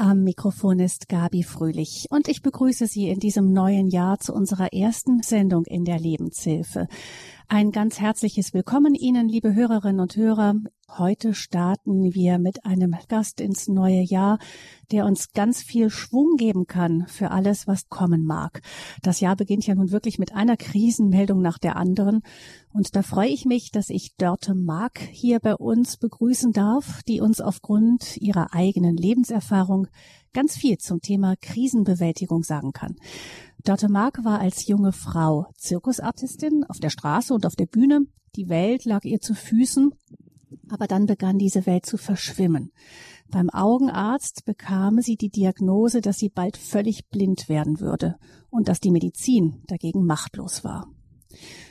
[0.00, 4.72] Am Mikrofon ist Gabi Fröhlich und ich begrüße Sie in diesem neuen Jahr zu unserer
[4.72, 6.86] ersten Sendung in der Lebenshilfe.
[7.50, 10.56] Ein ganz herzliches Willkommen Ihnen, liebe Hörerinnen und Hörer.
[10.98, 14.38] Heute starten wir mit einem Gast ins neue Jahr,
[14.92, 18.60] der uns ganz viel Schwung geben kann für alles, was kommen mag.
[19.02, 22.20] Das Jahr beginnt ja nun wirklich mit einer Krisenmeldung nach der anderen.
[22.70, 27.22] Und da freue ich mich, dass ich Dörte Mark hier bei uns begrüßen darf, die
[27.22, 29.86] uns aufgrund ihrer eigenen Lebenserfahrung
[30.34, 32.96] ganz viel zum Thema Krisenbewältigung sagen kann.
[33.64, 38.00] Dörte Mark war als junge Frau Zirkusartistin auf der Straße und auf der Bühne.
[38.36, 39.90] Die Welt lag ihr zu Füßen,
[40.70, 42.72] aber dann begann diese Welt zu verschwimmen.
[43.30, 48.16] Beim Augenarzt bekam sie die Diagnose, dass sie bald völlig blind werden würde
[48.48, 50.86] und dass die Medizin dagegen machtlos war.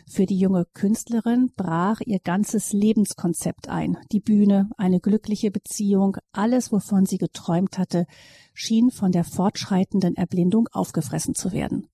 [0.09, 3.97] Für die junge Künstlerin brach ihr ganzes Lebenskonzept ein.
[4.11, 8.05] Die Bühne, eine glückliche Beziehung, alles, wovon sie geträumt hatte,
[8.53, 11.87] schien von der fortschreitenden Erblindung aufgefressen zu werden.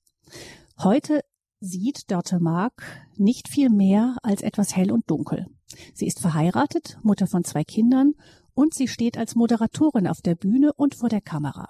[0.77, 1.21] Heute
[1.59, 2.83] sieht Dörte Mark
[3.15, 5.47] nicht viel mehr als etwas hell und dunkel.
[5.93, 8.13] Sie ist verheiratet, Mutter von zwei Kindern
[8.53, 11.69] und sie steht als Moderatorin auf der Bühne und vor der Kamera.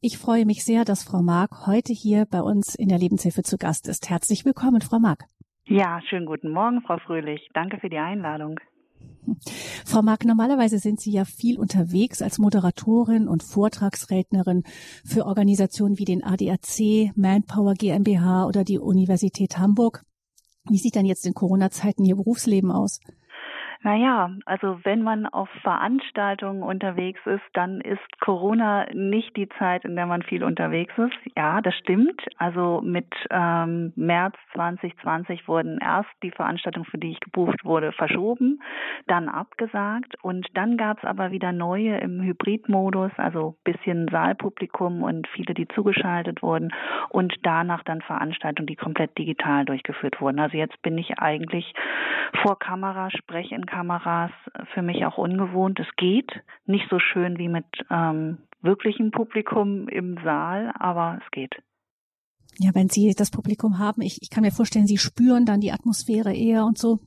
[0.00, 3.56] Ich freue mich sehr, dass Frau Mark heute hier bei uns in der Lebenshilfe zu
[3.56, 4.10] Gast ist.
[4.10, 5.24] Herzlich willkommen, Frau Mark.
[5.66, 7.48] Ja, schönen guten Morgen, Frau Fröhlich.
[7.54, 8.58] Danke für die Einladung.
[9.84, 14.64] Frau Mark, normalerweise sind Sie ja viel unterwegs als Moderatorin und Vortragsrednerin
[15.04, 20.02] für Organisationen wie den ADAC, Manpower GmbH oder die Universität Hamburg.
[20.68, 23.00] Wie sieht denn jetzt in Corona-Zeiten Ihr Berufsleben aus?
[23.84, 29.96] Naja, also wenn man auf Veranstaltungen unterwegs ist, dann ist Corona nicht die Zeit, in
[29.96, 31.36] der man viel unterwegs ist.
[31.36, 32.22] Ja, das stimmt.
[32.36, 38.62] Also mit ähm, März 2020 wurden erst die Veranstaltungen, für die ich gebucht wurde, verschoben,
[39.08, 45.26] dann abgesagt und dann gab es aber wieder neue im Hybridmodus, also bisschen Saalpublikum und
[45.28, 46.72] viele, die zugeschaltet wurden
[47.08, 50.38] und danach dann Veranstaltungen, die komplett digital durchgeführt wurden.
[50.38, 51.74] Also jetzt bin ich eigentlich
[52.42, 54.30] vor Kamera, spreche Kameras
[54.74, 55.80] für mich auch ungewohnt.
[55.80, 56.30] Es geht
[56.66, 61.54] nicht so schön wie mit ähm, wirklichem Publikum im Saal, aber es geht.
[62.58, 65.72] Ja, wenn Sie das Publikum haben, ich, ich kann mir vorstellen, Sie spüren dann die
[65.72, 66.98] Atmosphäre eher und so.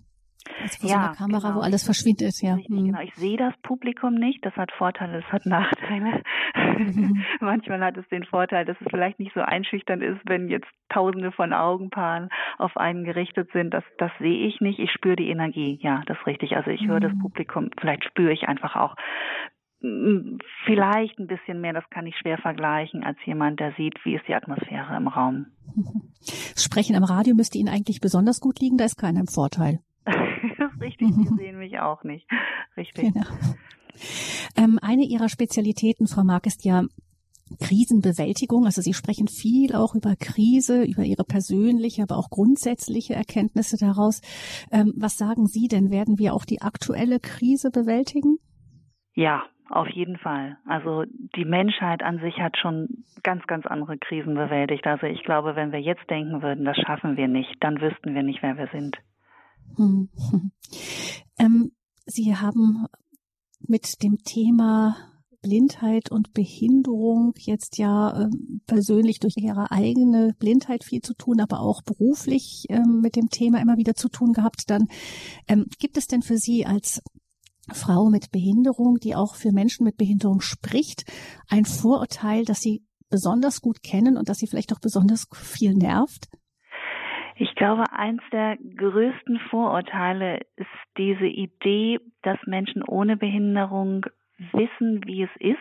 [0.61, 1.59] Also vor ja, so einer Kamera, genau.
[1.59, 2.55] wo alles verschwindet, ja.
[2.55, 2.85] Hm.
[2.85, 4.45] Genau, ich sehe das Publikum nicht.
[4.45, 6.21] Das hat Vorteile, das hat Nachteile.
[6.55, 7.23] Mhm.
[7.39, 11.31] Manchmal hat es den Vorteil, dass es vielleicht nicht so einschüchternd ist, wenn jetzt Tausende
[11.31, 13.73] von Augenpaaren auf einen gerichtet sind.
[13.73, 14.79] Das, das sehe ich nicht.
[14.79, 15.79] Ich spüre die Energie.
[15.81, 16.55] Ja, das ist richtig.
[16.55, 16.87] Also ich mhm.
[16.87, 17.19] höre das mhm.
[17.19, 17.69] Publikum.
[17.79, 18.95] Vielleicht spüre ich einfach auch
[20.65, 24.27] vielleicht ein bisschen mehr, das kann ich schwer vergleichen, als jemand, der sieht, wie ist
[24.27, 25.47] die Atmosphäre im Raum.
[26.57, 29.79] Sprechen am Radio müsste Ihnen eigentlich besonders gut liegen, da ist keiner im Vorteil.
[30.79, 32.27] Richtig, die sehen mich auch nicht.
[32.77, 33.13] Richtig.
[33.13, 33.25] Genau.
[34.57, 36.83] Ähm, eine Ihrer Spezialitäten, Frau Mark, ist ja
[37.59, 38.65] Krisenbewältigung.
[38.65, 44.21] Also Sie sprechen viel auch über Krise, über Ihre persönliche, aber auch grundsätzliche Erkenntnisse daraus.
[44.71, 45.91] Ähm, was sagen Sie denn?
[45.91, 48.37] Werden wir auch die aktuelle Krise bewältigen?
[49.13, 50.57] Ja, auf jeden Fall.
[50.65, 54.85] Also die Menschheit an sich hat schon ganz, ganz andere Krisen bewältigt.
[54.85, 58.23] Also ich glaube, wenn wir jetzt denken würden, das schaffen wir nicht, dann wüssten wir
[58.23, 58.97] nicht, wer wir sind.
[59.75, 60.09] Hm.
[61.37, 61.71] Ähm,
[62.05, 62.85] Sie haben
[63.59, 64.95] mit dem Thema
[65.41, 71.59] Blindheit und Behinderung jetzt ja ähm, persönlich durch ihre eigene Blindheit viel zu tun, aber
[71.59, 74.63] auch beruflich ähm, mit dem Thema immer wieder zu tun gehabt.
[74.67, 74.87] Dann
[75.47, 77.01] ähm, gibt es denn für Sie als
[77.71, 81.03] Frau mit Behinderung, die auch für Menschen mit Behinderung spricht,
[81.47, 86.27] ein Vorurteil, das Sie besonders gut kennen und das Sie vielleicht auch besonders viel nervt?
[87.37, 94.05] Ich glaube, eins der größten Vorurteile ist diese Idee, dass Menschen ohne Behinderung
[94.53, 95.57] wissen, wie es ist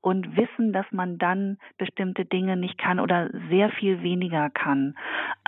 [0.00, 4.96] und wissen, dass man dann bestimmte Dinge nicht kann oder sehr viel weniger kann.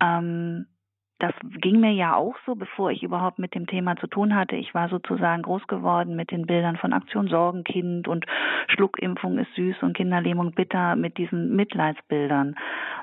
[0.01, 0.67] Ähm,
[1.21, 4.57] das ging mir ja auch so, bevor ich überhaupt mit dem Thema zu tun hatte.
[4.57, 8.25] Ich war sozusagen groß geworden mit den Bildern von Aktion Sorgenkind und
[8.69, 12.57] Schluckimpfung ist süß und Kinderlähmung bitter mit diesen Mitleidsbildern.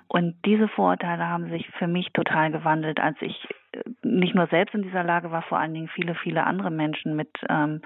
[0.07, 4.73] Und diese Vorurteile haben sich für mich total gewandelt, als ich äh, nicht nur selbst
[4.73, 7.81] in dieser Lage war, vor allen Dingen viele, viele andere Menschen mit ähm,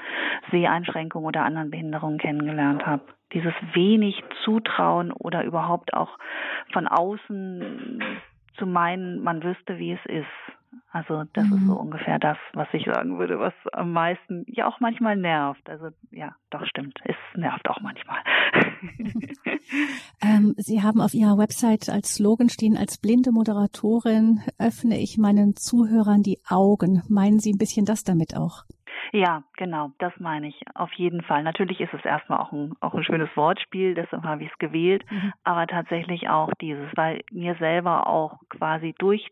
[0.51, 3.03] Seheinschränkungen oder anderen Behinderungen kennengelernt habe.
[3.33, 6.17] Dieses wenig Zutrauen oder überhaupt auch
[6.71, 8.01] von außen
[8.57, 10.57] zu meinen, man wüsste, wie es ist.
[10.93, 11.53] Also das mhm.
[11.53, 11.79] ist so mhm.
[11.79, 15.69] ungefähr das, was ich sagen würde, was am meisten ja auch manchmal nervt.
[15.69, 18.19] Also ja, doch stimmt, es nervt auch manchmal.
[20.21, 25.55] ähm, Sie haben auf Ihrer Website als Slogan stehen, als blinde Moderatorin öffne ich meinen
[25.55, 27.03] Zuhörern die Augen.
[27.07, 28.63] Meinen Sie ein bisschen das damit auch?
[29.11, 31.43] Ja, genau, das meine ich auf jeden Fall.
[31.43, 35.03] Natürlich ist es erstmal auch ein, auch ein schönes Wortspiel, deshalb habe ich es gewählt,
[35.11, 35.33] mhm.
[35.43, 39.29] aber tatsächlich auch dieses, weil mir selber auch quasi durch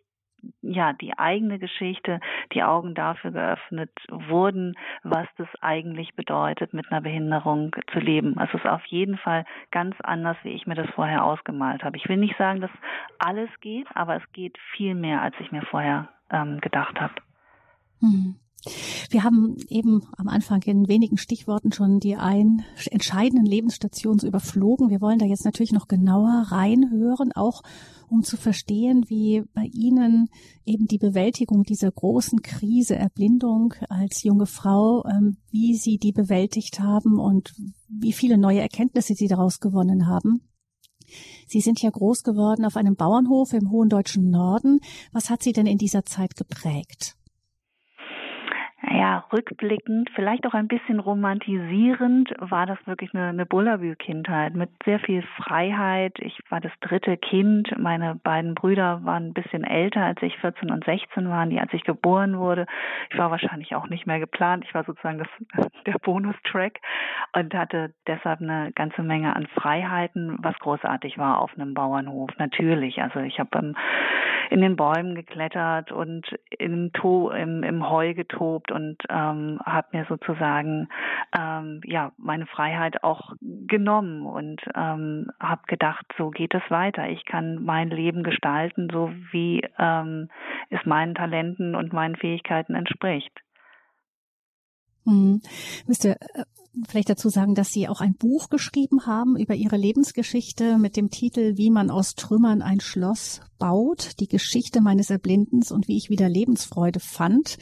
[0.62, 2.20] ja, die eigene Geschichte,
[2.54, 8.38] die Augen dafür geöffnet wurden, was das eigentlich bedeutet, mit einer Behinderung zu leben.
[8.38, 11.98] Also es ist auf jeden Fall ganz anders, wie ich mir das vorher ausgemalt habe.
[11.98, 12.72] Ich will nicht sagen, dass
[13.18, 17.16] alles geht, aber es geht viel mehr, als ich mir vorher ähm, gedacht habe.
[18.02, 18.36] Mhm.
[19.10, 24.90] Wir haben eben am Anfang in wenigen Stichworten schon die ein entscheidenden Lebensstationen so überflogen.
[24.90, 27.62] Wir wollen da jetzt natürlich noch genauer reinhören, auch
[28.10, 30.30] um zu verstehen, wie bei Ihnen
[30.66, 36.80] eben die Bewältigung dieser großen Krise, Erblindung als junge Frau, ähm, wie Sie die bewältigt
[36.80, 37.54] haben und
[37.88, 40.42] wie viele neue Erkenntnisse Sie daraus gewonnen haben.
[41.48, 44.80] Sie sind ja groß geworden auf einem Bauernhof im hohen deutschen Norden.
[45.12, 47.19] Was hat Sie denn in dieser Zeit geprägt?
[48.82, 55.00] Ja, rückblickend, vielleicht auch ein bisschen romantisierend, war das wirklich eine, eine Bullabü-Kindheit mit sehr
[55.00, 56.18] viel Freiheit.
[56.20, 57.78] Ich war das dritte Kind.
[57.78, 61.74] Meine beiden Brüder waren ein bisschen älter als ich, 14 und 16 waren die, als
[61.74, 62.68] ich geboren wurde.
[63.12, 64.64] Ich war wahrscheinlich auch nicht mehr geplant.
[64.66, 66.80] Ich war sozusagen das, der Bonustrack
[67.36, 72.30] und hatte deshalb eine ganze Menge an Freiheiten, was großartig war auf einem Bauernhof.
[72.38, 73.02] Natürlich.
[73.02, 73.76] Also ich habe ähm,
[74.50, 76.26] in den Bäumen geklettert und
[76.58, 80.90] im, to im, im Heu getobt und ähm, habe mir sozusagen
[81.38, 87.10] ähm, ja meine Freiheit auch genommen und ähm, habe gedacht, so geht es weiter.
[87.10, 90.30] Ich kann mein Leben gestalten, so wie ähm,
[90.70, 93.34] es meinen Talenten und meinen Fähigkeiten entspricht.
[95.06, 95.42] Hm.
[95.88, 96.44] Müsste äh,
[96.88, 101.10] vielleicht dazu sagen, dass Sie auch ein Buch geschrieben haben über Ihre Lebensgeschichte mit dem
[101.10, 106.10] Titel Wie man aus Trümmern ein Schloss baut, die Geschichte meines Erblindens und wie ich
[106.10, 107.58] wieder Lebensfreude fand.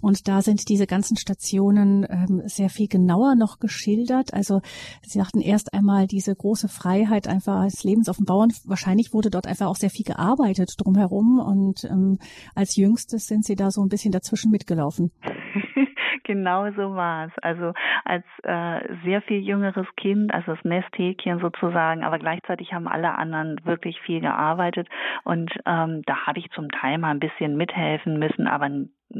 [0.00, 4.32] Und da sind diese ganzen Stationen ähm, sehr viel genauer noch geschildert.
[4.32, 4.60] Also
[5.02, 8.52] Sie sagten erst einmal diese große Freiheit einfach des Lebens auf dem Bauern.
[8.64, 12.18] Wahrscheinlich wurde dort einfach auch sehr viel gearbeitet drumherum und ähm,
[12.54, 15.10] als Jüngstes sind Sie da so ein bisschen dazwischen mitgelaufen.
[16.30, 17.32] genau so war es.
[17.42, 17.72] Also
[18.04, 23.56] als äh, sehr viel jüngeres Kind, also das Nesthäkchen sozusagen, aber gleichzeitig haben alle anderen
[23.64, 24.88] wirklich viel gearbeitet
[25.24, 28.70] und ähm, da habe ich zum Teil mal ein bisschen mithelfen müssen, aber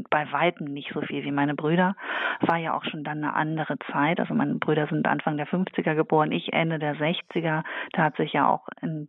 [0.08, 1.96] bei weitem nicht so viel wie meine Brüder.
[2.42, 4.20] War ja auch schon dann eine andere Zeit.
[4.20, 7.64] Also meine Brüder sind Anfang der 50er geboren, ich Ende der 60er.
[7.92, 9.08] Da hat sich ja auch in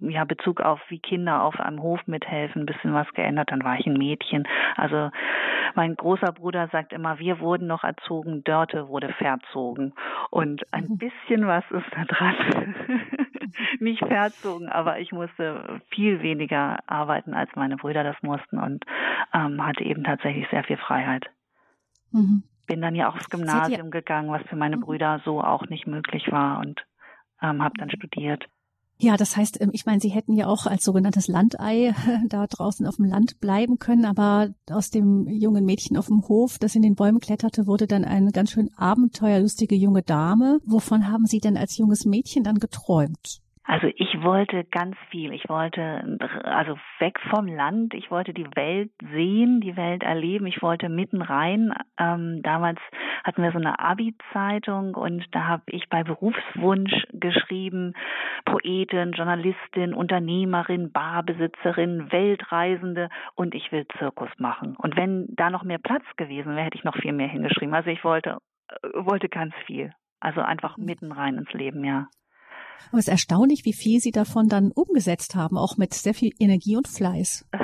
[0.00, 3.78] ja, Bezug auf wie Kinder auf einem Hof mithelfen, ein bisschen was geändert, dann war
[3.78, 4.46] ich ein Mädchen.
[4.76, 5.10] Also
[5.74, 9.94] mein großer Bruder sagt immer, wir wurden noch erzogen, Dörte wurde verzogen.
[10.30, 10.98] Und ein mhm.
[10.98, 12.74] bisschen was ist da dran.
[13.80, 18.84] Nicht verzogen, aber ich musste viel weniger arbeiten, als meine Brüder das mussten und
[19.34, 21.26] ähm, hatte eben tatsächlich sehr viel Freiheit.
[22.12, 22.44] Mhm.
[22.66, 24.82] Bin dann ja auch aufs Gymnasium gegangen, was für meine mhm.
[24.82, 26.84] Brüder so auch nicht möglich war und
[27.42, 28.48] ähm, habe dann studiert.
[28.98, 31.92] Ja, das heißt, ähm, ich meine, Sie hätten ja auch als sogenanntes Landei
[32.28, 36.58] da draußen auf dem Land bleiben können, aber aus dem jungen Mädchen auf dem Hof,
[36.58, 40.60] das in den Bäumen kletterte, wurde dann eine ganz schön abenteuerlustige junge Dame.
[40.64, 43.41] Wovon haben Sie denn als junges Mädchen dann geträumt?
[43.64, 45.32] Also ich wollte ganz viel.
[45.32, 47.94] Ich wollte also weg vom Land.
[47.94, 50.46] Ich wollte die Welt sehen, die Welt erleben.
[50.46, 51.72] Ich wollte mitten rein.
[51.98, 52.80] Ähm, damals
[53.22, 57.94] hatten wir so eine Abi-Zeitung und da habe ich bei Berufswunsch geschrieben:
[58.44, 64.74] Poetin, Journalistin, Unternehmerin, Barbesitzerin, Weltreisende und ich will Zirkus machen.
[64.76, 67.74] Und wenn da noch mehr Platz gewesen wäre, hätte ich noch viel mehr hingeschrieben.
[67.74, 68.38] Also ich wollte
[68.68, 69.92] äh, wollte ganz viel.
[70.18, 70.84] Also einfach hm.
[70.84, 72.08] mitten rein ins Leben, ja.
[72.90, 76.32] Aber es ist erstaunlich, wie viel Sie davon dann umgesetzt haben, auch mit sehr viel
[76.38, 77.48] Energie und Fleiß.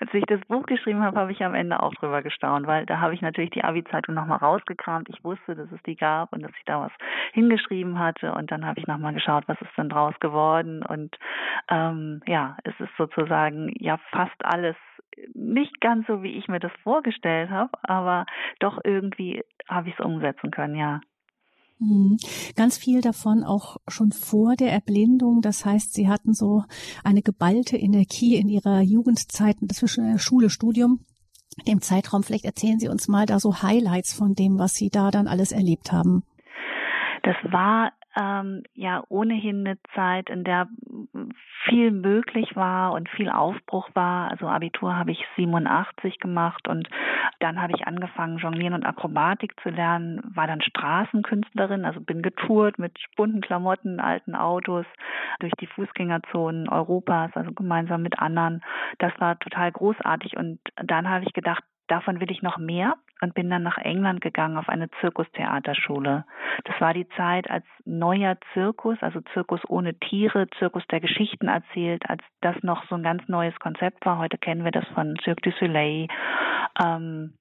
[0.00, 3.00] Als ich das Buch geschrieben habe, habe ich am Ende auch drüber gestaunt, weil da
[3.00, 5.08] habe ich natürlich die Abi-Zeitung nochmal rausgekramt.
[5.08, 6.92] Ich wusste, dass es die gab und dass ich da was
[7.32, 8.32] hingeschrieben hatte.
[8.32, 10.84] Und dann habe ich nochmal geschaut, was ist denn draus geworden.
[10.84, 11.16] Und
[11.70, 14.76] ähm, ja, es ist sozusagen ja fast alles
[15.34, 18.26] nicht ganz so, wie ich mir das vorgestellt habe, aber
[18.60, 21.00] doch irgendwie habe ich es umsetzen können, ja.
[21.78, 22.16] Mhm.
[22.54, 25.42] Ganz viel davon auch schon vor der Erblindung.
[25.42, 26.64] Das heißt, Sie hatten so
[27.04, 31.00] eine geballte Energie in Ihrer Jugendzeit zwischen Schule, Studium.
[31.66, 35.10] Dem Zeitraum, vielleicht erzählen Sie uns mal da so Highlights von dem, was Sie da
[35.10, 36.22] dann alles erlebt haben.
[37.22, 40.68] Das war ähm, ja ohnehin eine Zeit, in der
[41.64, 44.30] viel möglich war und viel Aufbruch war.
[44.30, 46.88] Also Abitur habe ich 87 gemacht und
[47.40, 52.78] dann habe ich angefangen, Jonglieren und Akrobatik zu lernen, war dann Straßenkünstlerin, also bin getourt
[52.78, 54.86] mit bunten Klamotten, alten Autos
[55.40, 58.62] durch die Fußgängerzonen Europas, also gemeinsam mit anderen.
[58.98, 62.96] Das war total großartig und dann habe ich gedacht, davon will ich noch mehr.
[63.20, 66.24] Und bin dann nach England gegangen auf eine Zirkustheaterschule.
[66.64, 72.08] Das war die Zeit, als neuer Zirkus, also Zirkus ohne Tiere, Zirkus der Geschichten erzählt,
[72.08, 74.18] als das noch so ein ganz neues Konzept war.
[74.18, 76.08] Heute kennen wir das von Cirque du Soleil.
[76.82, 77.34] Ähm,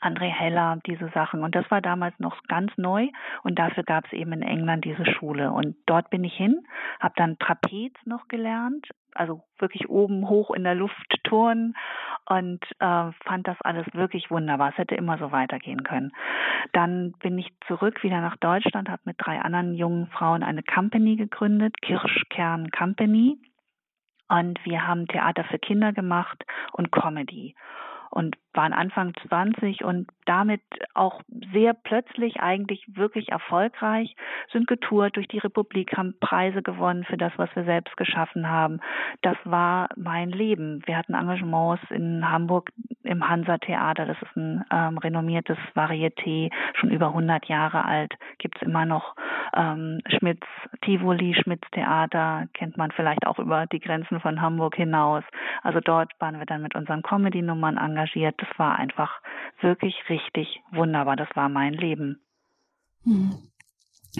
[0.00, 1.42] André Heller, diese Sachen.
[1.42, 3.08] Und das war damals noch ganz neu
[3.42, 5.52] und dafür gab es eben in England diese Schule.
[5.52, 6.66] Und dort bin ich hin,
[7.00, 11.74] habe dann Trapez noch gelernt, also wirklich oben hoch in der Luft turnen
[12.26, 14.70] und äh, fand das alles wirklich wunderbar.
[14.70, 16.12] Es hätte immer so weitergehen können.
[16.72, 21.16] Dann bin ich zurück wieder nach Deutschland, habe mit drei anderen jungen Frauen eine Company
[21.16, 23.38] gegründet, Kirschkern Company.
[24.28, 27.54] Und wir haben Theater für Kinder gemacht und Comedy
[28.10, 30.62] und waren Anfang 20 und damit
[30.94, 31.20] auch
[31.52, 34.16] sehr plötzlich eigentlich wirklich erfolgreich,
[34.52, 38.80] sind getourt durch die Republik, haben Preise gewonnen für das, was wir selbst geschaffen haben.
[39.22, 40.82] Das war mein Leben.
[40.86, 42.70] Wir hatten Engagements in Hamburg
[43.04, 48.84] im Hansa-Theater, das ist ein ähm, renommiertes Varieté, schon über 100 Jahre alt, gibt's immer
[48.84, 49.14] noch
[49.54, 50.44] ähm, Schmitz,
[50.82, 55.24] Tivoli, Schmitz Theater, kennt man vielleicht auch über die Grenzen von Hamburg hinaus.
[55.62, 57.97] Also dort waren wir dann mit unseren Comedy-Nummern engagiert.
[58.06, 59.20] Das war einfach
[59.60, 61.16] wirklich richtig wunderbar.
[61.16, 62.20] Das war mein Leben.
[63.04, 63.30] Hm.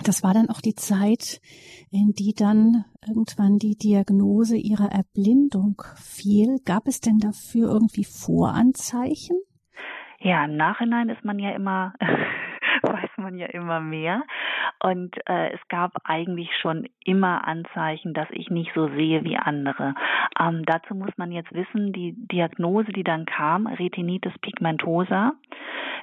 [0.04, 1.40] Das war dann auch die Zeit,
[1.90, 6.58] in die dann irgendwann die Diagnose ihrer Erblindung fiel.
[6.64, 9.38] Gab es denn dafür irgendwie Voranzeichen?
[10.20, 11.94] Ja, im Nachhinein ist man ja immer
[12.82, 14.22] weiß man ja immer mehr.
[14.82, 19.94] Und äh, es gab eigentlich schon immer Anzeichen, dass ich nicht so sehe wie andere.
[20.38, 25.32] Ähm, dazu muss man jetzt wissen, die Diagnose, die dann kam, Retinitis pigmentosa,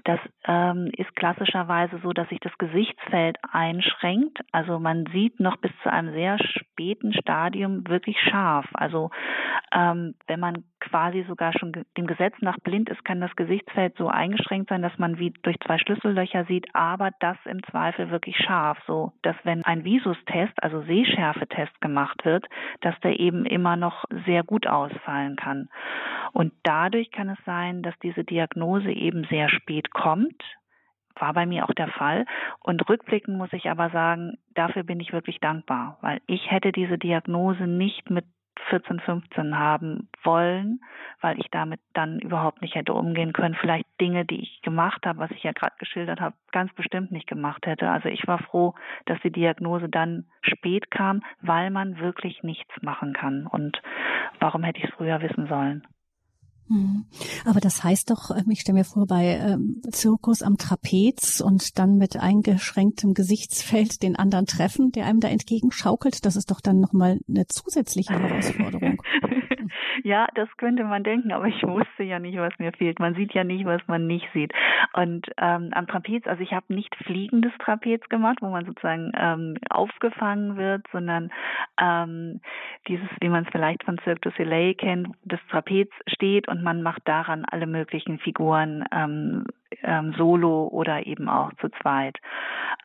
[0.06, 4.40] das ähm, ist klassischerweise so, dass sich das Gesichtsfeld einschränkt.
[4.52, 8.68] Also man sieht noch bis zu einem sehr späten Stadium wirklich scharf.
[8.74, 9.10] Also
[9.74, 14.08] ähm, wenn man quasi sogar schon dem Gesetz nach blind ist, kann das Gesichtsfeld so
[14.08, 18.78] eingeschränkt sein, dass man wie durch zwei Schlüssellöcher sieht, aber das im Zweifel wirklich scharf,
[18.86, 22.46] so dass wenn ein Visustest, also Sehschärfetest gemacht wird,
[22.82, 25.70] dass der eben immer noch sehr gut ausfallen kann.
[26.32, 30.44] Und dadurch kann es sein, dass diese Diagnose eben sehr spät kommt,
[31.18, 32.26] war bei mir auch der Fall.
[32.62, 36.98] Und rückblickend muss ich aber sagen, dafür bin ich wirklich dankbar, weil ich hätte diese
[36.98, 38.26] Diagnose nicht mit
[38.70, 40.80] 14, 15 haben wollen,
[41.22, 43.56] weil ich damit dann überhaupt nicht hätte umgehen können.
[43.56, 47.28] Vielleicht Dinge, die ich gemacht habe, was ich ja gerade geschildert habe, ganz bestimmt nicht
[47.28, 47.90] gemacht hätte.
[47.90, 48.74] Also ich war froh,
[49.06, 53.46] dass die Diagnose dann spät kam, weil man wirklich nichts machen kann.
[53.46, 53.82] Und
[54.40, 55.86] warum hätte ich es früher wissen sollen?
[56.68, 57.06] Mhm.
[57.46, 61.78] Aber das heißt doch, ähm, ich stelle mir vor, bei ähm, Zirkus am Trapez und
[61.78, 66.80] dann mit eingeschränktem Gesichtsfeld den anderen treffen, der einem da entgegenschaukelt, das ist doch dann
[66.80, 69.02] nochmal eine zusätzliche Herausforderung.
[70.06, 73.00] Ja, das könnte man denken, aber ich wusste ja nicht, was mir fehlt.
[73.00, 74.54] Man sieht ja nicht, was man nicht sieht.
[74.94, 79.58] Und ähm, am Trapez, also ich habe nicht fliegendes Trapez gemacht, wo man sozusagen ähm,
[79.72, 81.32] aufgefangen wird, sondern
[81.82, 82.40] ähm,
[82.88, 86.84] dieses, wie man es vielleicht von Cirque du Soleil kennt, das Trapez steht und man
[86.84, 89.48] macht daran alle möglichen Figuren ähm,
[89.84, 92.18] ähm, solo oder eben auch zu zweit.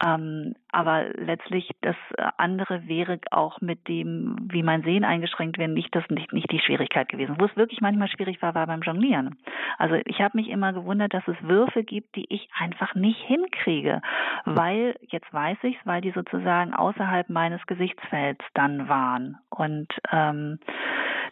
[0.04, 1.96] Ähm, aber letztlich das
[2.36, 6.60] andere wäre auch mit dem, wie mein Sehen eingeschränkt wäre, nicht das nicht, nicht die
[6.60, 7.36] Schwierigkeit gewesen.
[7.38, 9.36] Wo es wirklich manchmal schwierig war, war beim Jonglieren.
[9.78, 14.00] Also ich habe mich immer gewundert, dass es Würfe gibt, die ich einfach nicht hinkriege,
[14.44, 20.58] weil jetzt weiß ich es, weil die sozusagen außerhalb meines Gesichtsfelds dann waren und ähm,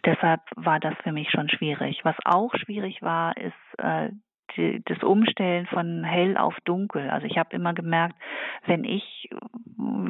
[0.05, 2.01] deshalb war das für mich schon schwierig.
[2.05, 4.11] Was auch schwierig war, ist äh,
[4.57, 7.11] die, das Umstellen von hell auf dunkel.
[7.11, 8.17] Also ich habe immer gemerkt,
[8.67, 9.29] wenn ich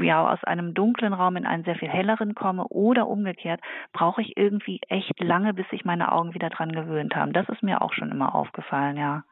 [0.00, 3.60] ja aus einem dunklen Raum in einen sehr viel helleren komme oder umgekehrt,
[3.92, 7.32] brauche ich irgendwie echt lange, bis sich meine Augen wieder dran gewöhnt haben.
[7.32, 9.24] Das ist mir auch schon immer aufgefallen, ja.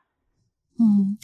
[0.78, 1.18] Hm.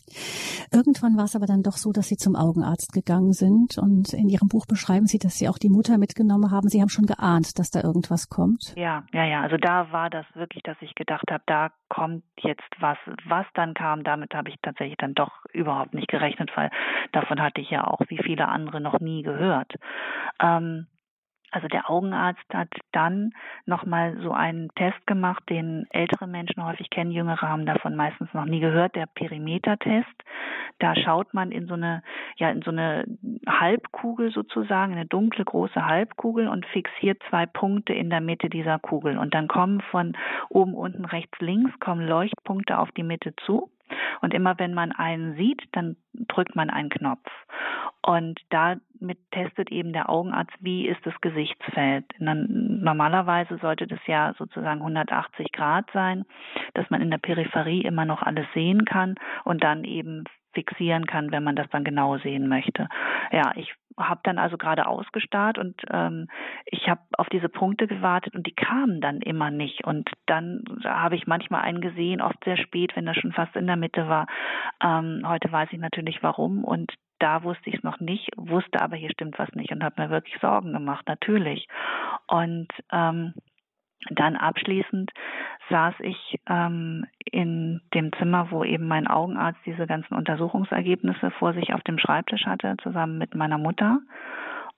[0.73, 4.29] Irgendwann war es aber dann doch so, dass Sie zum Augenarzt gegangen sind und in
[4.29, 6.69] Ihrem Buch beschreiben Sie, dass Sie auch die Mutter mitgenommen haben.
[6.69, 8.75] Sie haben schon geahnt, dass da irgendwas kommt.
[8.77, 9.43] Ja, ja, ja.
[9.43, 12.99] Also da war das wirklich, dass ich gedacht habe, da kommt jetzt was.
[13.27, 16.71] Was dann kam, damit habe ich tatsächlich dann doch überhaupt nicht gerechnet, weil
[17.13, 19.75] davon hatte ich ja auch wie viele andere noch nie gehört.
[20.41, 20.87] Ähm,
[21.53, 23.33] also der Augenarzt hat dann
[23.67, 28.47] nochmal so einen Test gemacht, den ältere Menschen häufig kennen, jüngere haben davon meistens noch
[28.47, 30.07] nie gehört, der Perimetertest.
[30.79, 32.03] Da schaut man in so eine,
[32.37, 33.05] ja, in so eine
[33.47, 39.19] Halbkugel sozusagen, eine dunkle große Halbkugel und fixiert zwei Punkte in der Mitte dieser Kugel.
[39.19, 40.17] Und dann kommen von
[40.49, 43.71] oben, unten, rechts, links, kommen Leuchtpunkte auf die Mitte zu.
[44.21, 45.97] Und immer wenn man einen sieht, dann
[46.29, 47.31] drückt man einen Knopf.
[48.05, 52.05] Und damit testet eben der Augenarzt, wie ist das Gesichtsfeld.
[52.19, 56.25] normalerweise sollte das ja sozusagen 180 Grad sein,
[56.75, 61.31] dass man in der Peripherie immer noch alles sehen kann und dann eben fixieren kann,
[61.33, 62.89] wenn man das dann genau sehen möchte.
[63.31, 66.29] Ja, ich habe dann also gerade ausgestarrt und ähm,
[66.67, 69.85] ich habe auf diese Punkte gewartet und die kamen dann immer nicht.
[69.85, 73.67] Und dann habe ich manchmal einen gesehen, oft sehr spät, wenn er schon fast in
[73.67, 74.27] der Mitte war.
[74.83, 78.97] Ähm, heute weiß ich natürlich warum und da wusste ich es noch nicht, wusste aber
[78.97, 81.69] hier stimmt was nicht und habe mir wirklich Sorgen gemacht, natürlich.
[82.27, 83.35] Und ähm,
[84.11, 85.11] dann abschließend
[85.71, 91.73] saß ich ähm, in dem Zimmer, wo eben mein Augenarzt diese ganzen Untersuchungsergebnisse vor sich
[91.73, 94.01] auf dem Schreibtisch hatte, zusammen mit meiner Mutter.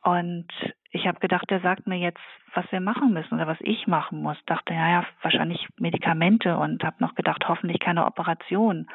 [0.02, 0.46] Und
[0.90, 2.20] ich habe gedacht, er sagt mir jetzt,
[2.54, 4.36] was wir machen müssen oder was ich machen muss.
[4.46, 8.86] Dachte, ja, ja, wahrscheinlich Medikamente und habe noch gedacht, hoffentlich keine Operation.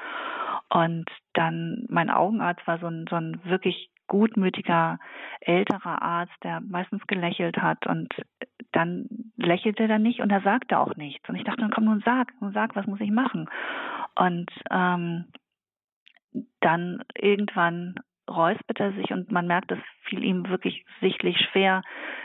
[0.69, 4.99] Und dann mein Augenarzt war so ein, so ein wirklich gutmütiger
[5.39, 8.13] älterer Arzt, der meistens gelächelt hat und
[8.73, 11.27] dann lächelte er nicht und er sagte auch nichts.
[11.29, 13.49] Und ich dachte, dann komm nun sag, nun sag, was muss ich machen?
[14.15, 15.25] Und ähm,
[16.59, 17.95] dann irgendwann
[18.29, 21.81] räusperte er sich und man merkt, es fiel ihm wirklich sichtlich schwer,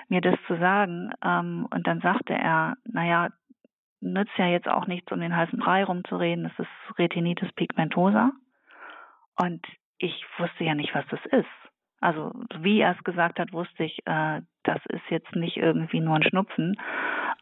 [0.08, 1.12] mir das zu sagen.
[1.24, 3.30] Ähm, und dann sagte er, naja,
[4.00, 8.32] nützt ja jetzt auch nichts, um den heißen Brei rumzureden, es ist Retinitis pigmentosa.
[9.40, 9.64] Und
[9.98, 11.63] ich wusste ja nicht, was das ist.
[12.04, 16.16] Also wie er es gesagt hat, wusste ich, äh, das ist jetzt nicht irgendwie nur
[16.16, 16.78] ein Schnupfen,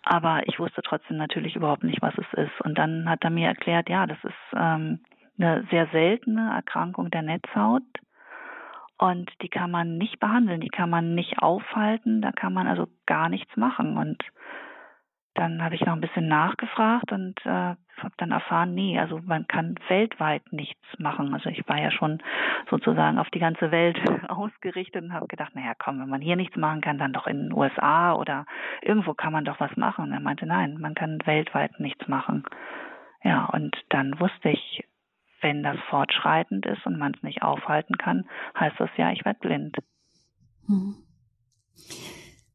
[0.05, 2.61] aber ich wusste trotzdem natürlich überhaupt nicht, was es ist.
[2.61, 5.01] Und dann hat er mir erklärt, ja, das ist ähm,
[5.37, 7.83] eine sehr seltene Erkrankung der Netzhaut
[8.99, 12.87] und die kann man nicht behandeln, die kann man nicht aufhalten, da kann man also
[13.07, 13.97] gar nichts machen.
[13.97, 14.23] Und
[15.35, 19.47] dann habe ich noch ein bisschen nachgefragt und äh, habe dann erfahren, nee, also man
[19.47, 21.33] kann weltweit nichts machen.
[21.33, 22.23] Also ich war ja schon
[22.69, 23.99] sozusagen auf die ganze Welt
[24.29, 27.45] ausgerichtet und habe gedacht, naja, komm, wenn man hier nichts machen kann, dann doch in
[27.45, 28.45] den USA oder
[28.83, 30.05] irgendwo kann man doch was machen.
[30.05, 32.45] Und er meinte, nein, man kann weltweit nichts machen.
[33.23, 34.85] Ja, und dann wusste ich,
[35.41, 38.27] wenn das fortschreitend ist und man es nicht aufhalten kann,
[38.59, 39.77] heißt das ja, ich werde blind.
[40.67, 40.97] Hm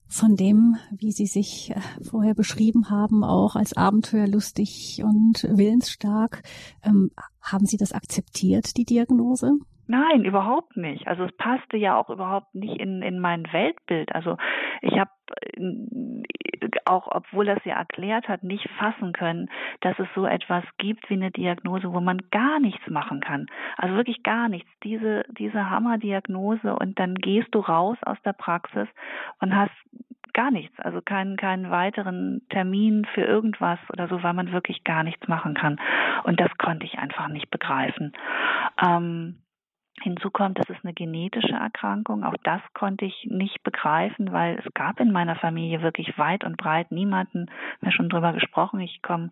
[0.08, 6.44] von dem, wie Sie sich äh, vorher beschrieben haben, auch als abenteuerlustig und willensstark.
[6.84, 9.54] Ähm, haben Sie das akzeptiert, die Diagnose?
[9.88, 11.08] Nein, überhaupt nicht.
[11.08, 14.14] Also es passte ja auch überhaupt nicht in, in mein Weltbild.
[14.14, 14.38] Also
[14.82, 15.12] ich habe
[15.56, 19.50] äh, auch, obwohl er es ja erklärt hat, nicht fassen können,
[19.82, 23.48] dass es so etwas gibt wie eine Diagnose, wo man gar nichts machen kann.
[23.78, 24.70] Also wirklich gar nichts.
[24.84, 28.88] Diese, diese Hammerdiagnose und dann gehst du raus aus der Praxis
[29.40, 29.72] und hast
[30.34, 35.04] gar nichts, also keinen, keinen weiteren Termin für irgendwas oder so, weil man wirklich gar
[35.04, 35.80] nichts machen kann.
[36.26, 38.14] Und das konnte ich einfach nicht begreifen.
[38.86, 39.38] Ähm,
[40.02, 42.24] Hinzu kommt, das ist eine genetische Erkrankung.
[42.24, 46.58] Auch das konnte ich nicht begreifen, weil es gab in meiner Familie wirklich weit und
[46.58, 47.48] breit niemanden,
[47.82, 48.80] wir schon drüber gesprochen.
[48.80, 49.32] Ich komme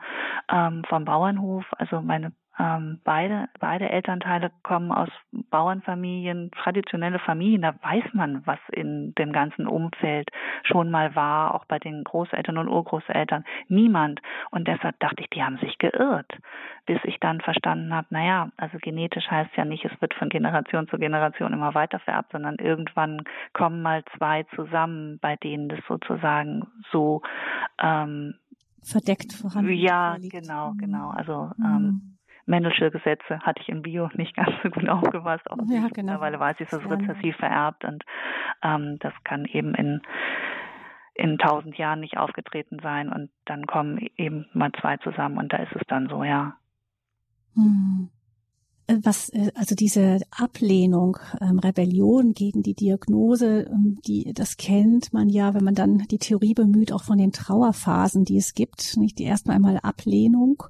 [0.51, 7.63] ähm, vom Bauernhof, also meine ähm, beide, beide Elternteile kommen aus Bauernfamilien, traditionelle Familien.
[7.63, 10.29] Da weiß man, was in dem ganzen Umfeld
[10.63, 13.43] schon mal war, auch bei den Großeltern und Urgroßeltern.
[13.67, 14.21] Niemand.
[14.51, 16.31] Und deshalb dachte ich, die haben sich geirrt,
[16.85, 20.87] bis ich dann verstanden habe, naja, also genetisch heißt ja nicht, es wird von Generation
[20.87, 26.67] zu Generation immer weiter vererbt, sondern irgendwann kommen mal zwei zusammen, bei denen das sozusagen
[26.91, 27.21] so
[27.81, 28.35] ähm,
[28.81, 29.81] verdeckt vorhanden ist.
[29.81, 31.09] Ja, genau, genau.
[31.09, 31.65] Also mhm.
[31.65, 32.14] ähm,
[32.45, 35.49] Mendelsche Gesetze hatte ich in Bio nicht ganz so gut aufgepasst.
[35.49, 36.13] Auch ja, genau.
[36.13, 38.03] Mittlerweile weiß ich, es ist rezessiv vererbt und
[38.63, 40.01] ähm, das kann eben in
[41.17, 45.57] in tausend Jahren nicht aufgetreten sein und dann kommen eben mal zwei zusammen und da
[45.57, 46.57] ist es dann so, ja.
[47.53, 48.09] Hm.
[48.87, 55.13] Äh, was, äh, also diese Ablehnung, ähm, Rebellion gegen die Diagnose, ähm, die, das kennt
[55.13, 58.97] man ja, wenn man dann die Theorie bemüht, auch von den Trauerphasen, die es gibt,
[58.97, 59.17] nicht?
[59.17, 60.63] Die erstmal einmal Ablehnung,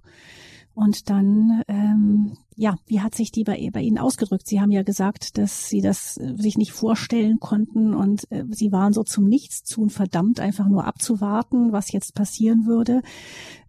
[0.75, 4.47] und dann, ähm, ja, wie hat sich die bei, bei Ihnen ausgedrückt?
[4.47, 8.71] Sie haben ja gesagt, dass Sie das äh, sich nicht vorstellen konnten und äh, Sie
[8.71, 13.01] waren so zum Nichtstun verdammt, einfach nur abzuwarten, was jetzt passieren würde.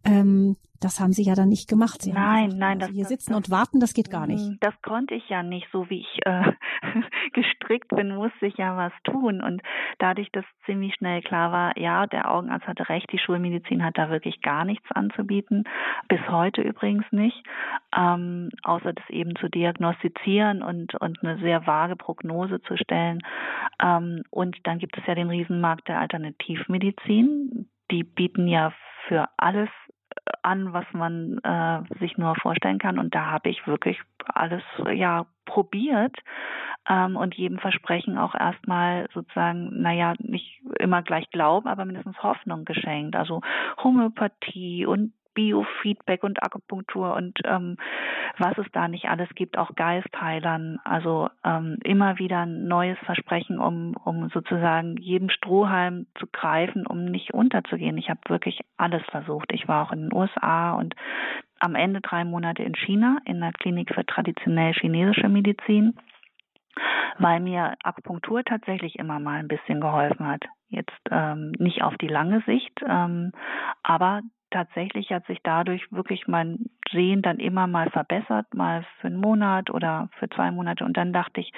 [0.04, 2.02] Ähm, das haben Sie ja dann nicht gemacht.
[2.02, 4.42] Sie nein, gesagt, nein, also das, hier sitzen das, und warten, das geht gar nicht.
[4.42, 6.52] Mm, das konnte ich ja nicht, so wie ich äh,
[7.32, 9.42] gestrickt bin, musste ich ja was tun.
[9.42, 9.62] Und
[9.98, 14.10] dadurch, dass ziemlich schnell klar war, ja, der Augenarzt hatte recht, die Schulmedizin hat da
[14.10, 15.64] wirklich gar nichts anzubieten,
[16.08, 17.42] bis heute übrigens nicht,
[17.96, 23.20] ähm, außer das eben zu diagnostizieren und und eine sehr vage Prognose zu stellen.
[23.82, 27.68] Ähm, und dann gibt es ja den Riesenmarkt der Alternativmedizin.
[27.90, 28.72] Die bieten ja
[29.08, 29.68] für alles
[30.42, 32.98] an, was man äh, sich nur vorstellen kann.
[32.98, 34.62] Und da habe ich wirklich alles
[34.92, 36.16] ja probiert
[36.88, 42.64] ähm, und jedem Versprechen auch erstmal sozusagen, naja, nicht immer gleich Glauben, aber mindestens Hoffnung
[42.64, 43.16] geschenkt.
[43.16, 43.40] Also
[43.82, 47.76] Homöopathie und Biofeedback und Akupunktur und ähm,
[48.38, 50.80] was es da nicht alles gibt, auch Geistheilern.
[50.82, 57.04] Also ähm, immer wieder ein neues Versprechen, um, um sozusagen jedem Strohhalm zu greifen, um
[57.04, 57.98] nicht unterzugehen.
[57.98, 59.52] Ich habe wirklich alles versucht.
[59.52, 60.94] Ich war auch in den USA und
[61.60, 65.94] am Ende drei Monate in China in der Klinik für traditionell chinesische Medizin,
[67.18, 70.44] weil mir Akupunktur tatsächlich immer mal ein bisschen geholfen hat.
[70.68, 73.32] Jetzt ähm, nicht auf die lange Sicht, ähm,
[73.82, 79.20] aber tatsächlich hat sich dadurch wirklich mein Sehen dann immer mal verbessert, mal für einen
[79.20, 80.84] Monat oder für zwei Monate.
[80.84, 81.52] Und dann dachte ich,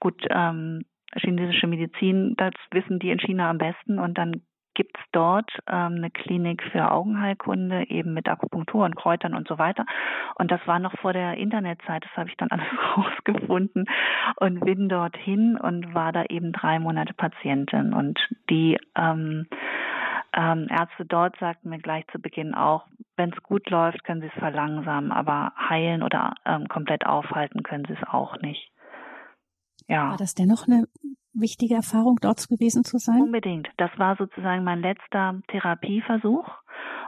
[0.00, 0.84] gut, ähm,
[1.16, 3.98] chinesische Medizin, das wissen die in China am besten.
[3.98, 4.42] Und dann
[4.74, 9.86] gibt's dort ähm, eine Klinik für Augenheilkunde, eben mit Akupunktur und Kräutern und so weiter.
[10.34, 13.86] Und das war noch vor der Internetzeit, das habe ich dann alles rausgefunden
[14.36, 17.94] und bin dorthin und war da eben drei Monate Patientin.
[17.94, 18.18] Und
[18.50, 19.46] die ähm,
[20.36, 24.26] ähm, Ärzte dort sagten mir gleich zu Beginn auch, wenn es gut läuft, können sie
[24.26, 28.70] es verlangsamen, aber heilen oder ähm, komplett aufhalten können sie es auch nicht.
[29.88, 30.10] Ja.
[30.10, 30.86] War das dennoch eine
[31.32, 33.20] wichtige Erfahrung, dort gewesen zu sein?
[33.20, 33.68] Unbedingt.
[33.76, 36.48] Das war sozusagen mein letzter Therapieversuch.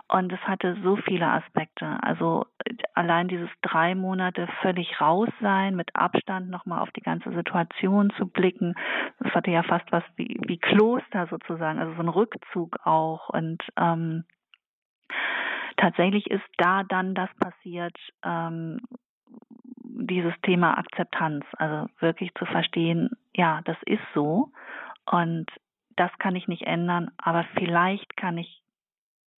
[0.08, 1.98] Und es hatte so viele Aspekte.
[2.02, 2.46] Also
[2.94, 8.26] allein dieses drei Monate völlig raus sein, mit Abstand nochmal auf die ganze Situation zu
[8.26, 8.74] blicken.
[9.18, 13.30] Das hatte ja fast was wie, wie Kloster sozusagen, also so ein Rückzug auch.
[13.30, 14.24] Und ähm,
[15.76, 18.80] tatsächlich ist da dann das passiert, ähm,
[19.82, 24.52] dieses Thema Akzeptanz, also wirklich zu verstehen, ja, das ist so
[25.10, 25.46] und
[25.96, 28.62] das kann ich nicht ändern, aber vielleicht kann ich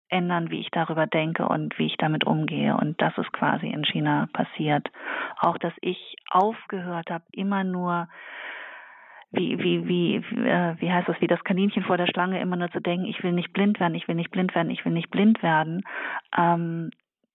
[0.08, 2.76] ändern, wie ich darüber denke und wie ich damit umgehe.
[2.76, 4.88] Und das ist quasi in China passiert.
[5.40, 8.08] Auch, dass ich aufgehört habe, immer nur
[9.30, 12.70] wie, wie, wie, äh, wie heißt das, wie das Kaninchen vor der Schlange immer nur
[12.70, 15.10] zu denken, ich will nicht blind werden, ich will nicht blind werden, ich will nicht
[15.10, 15.82] blind werden,
[16.36, 16.90] ähm,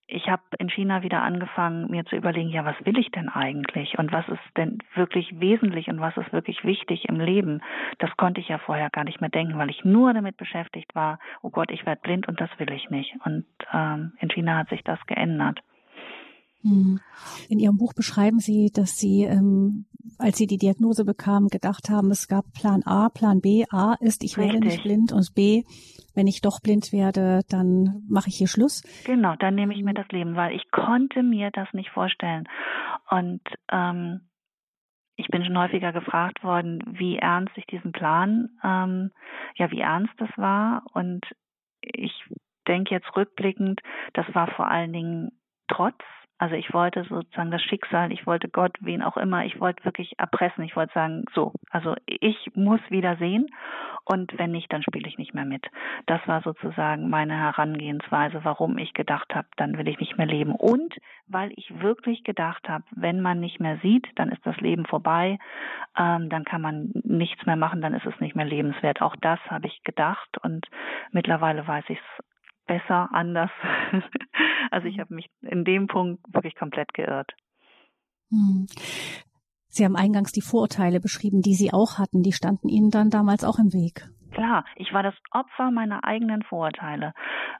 [0.07, 3.97] ich habe in China wieder angefangen, mir zu überlegen, ja, was will ich denn eigentlich
[3.97, 7.61] und was ist denn wirklich wesentlich und was ist wirklich wichtig im Leben.
[7.99, 11.19] Das konnte ich ja vorher gar nicht mehr denken, weil ich nur damit beschäftigt war,
[11.41, 13.15] oh Gott, ich werde blind und das will ich nicht.
[13.25, 15.61] Und ähm, in China hat sich das geändert.
[16.63, 16.99] Hm.
[17.49, 19.85] In Ihrem Buch beschreiben Sie, dass Sie, ähm,
[20.17, 23.65] als Sie die Diagnose bekamen, gedacht haben, es gab Plan A, Plan B.
[23.69, 24.53] A ist, ich Richtig.
[24.53, 25.63] werde nicht blind und B,
[26.15, 28.83] wenn ich doch blind werde, dann mache ich hier Schluss.
[29.05, 32.47] Genau, dann nehme ich mir das Leben, weil ich konnte mir das nicht vorstellen.
[33.09, 34.21] Und ähm,
[35.15, 39.11] ich bin schon häufiger gefragt worden, wie ernst ich diesen Plan, ähm,
[39.55, 40.83] ja, wie ernst das war.
[40.93, 41.25] Und
[41.81, 42.13] ich
[42.67, 43.81] denke jetzt rückblickend,
[44.13, 45.31] das war vor allen Dingen
[45.67, 45.99] trotz
[46.37, 50.17] also ich wollte sozusagen das Schicksal, ich wollte Gott, wen auch immer, ich wollte wirklich
[50.17, 50.63] erpressen.
[50.63, 53.47] Ich wollte sagen, so, also ich muss wieder sehen
[54.05, 55.65] und wenn nicht, dann spiele ich nicht mehr mit.
[56.07, 60.53] Das war sozusagen meine Herangehensweise, warum ich gedacht habe, dann will ich nicht mehr leben.
[60.53, 60.93] Und
[61.27, 65.37] weil ich wirklich gedacht habe, wenn man nicht mehr sieht, dann ist das Leben vorbei,
[65.97, 69.01] ähm, dann kann man nichts mehr machen, dann ist es nicht mehr lebenswert.
[69.01, 70.65] Auch das habe ich gedacht und
[71.11, 72.25] mittlerweile weiß ich es
[72.65, 73.51] besser, anders.
[74.71, 75.01] also ich mhm.
[75.01, 77.31] habe mich in dem Punkt wirklich komplett geirrt.
[78.29, 78.67] Hm.
[79.67, 82.21] Sie haben eingangs die Vorurteile beschrieben, die Sie auch hatten.
[82.21, 84.07] Die standen Ihnen dann damals auch im Weg.
[84.31, 87.13] Klar, ich war das Opfer meiner eigenen Vorurteile.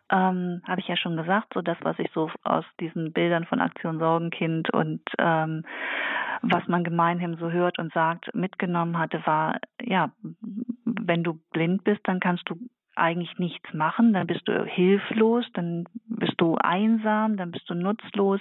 [0.10, 3.62] Ähm, Habe ich ja schon gesagt, so das, was ich so aus diesen Bildern von
[3.62, 5.63] Aktion Sorgenkind und ähm,
[6.42, 10.12] was man gemeinhin so hört und sagt, mitgenommen hatte, war, ja,
[10.84, 12.56] wenn du blind bist, dann kannst du
[12.96, 18.40] eigentlich nichts machen, dann bist du hilflos, dann bist du einsam, dann bist du nutzlos.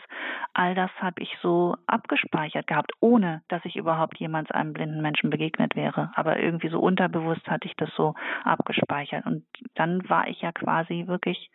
[0.55, 5.31] All das habe ich so abgespeichert gehabt, ohne dass ich überhaupt jemals einem blinden Menschen
[5.31, 6.11] begegnet wäre.
[6.15, 9.27] Aber irgendwie so unterbewusst hatte ich das so abgespeichert.
[9.27, 11.51] Und dann war ich ja quasi wirklich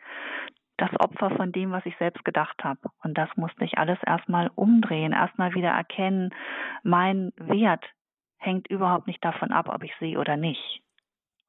[0.78, 2.90] das Opfer von dem, was ich selbst gedacht habe.
[3.04, 6.30] Und das musste ich alles erstmal umdrehen, erstmal wieder erkennen,
[6.84, 7.84] mein Wert
[8.38, 10.82] hängt überhaupt nicht davon ab, ob ich sehe oder nicht.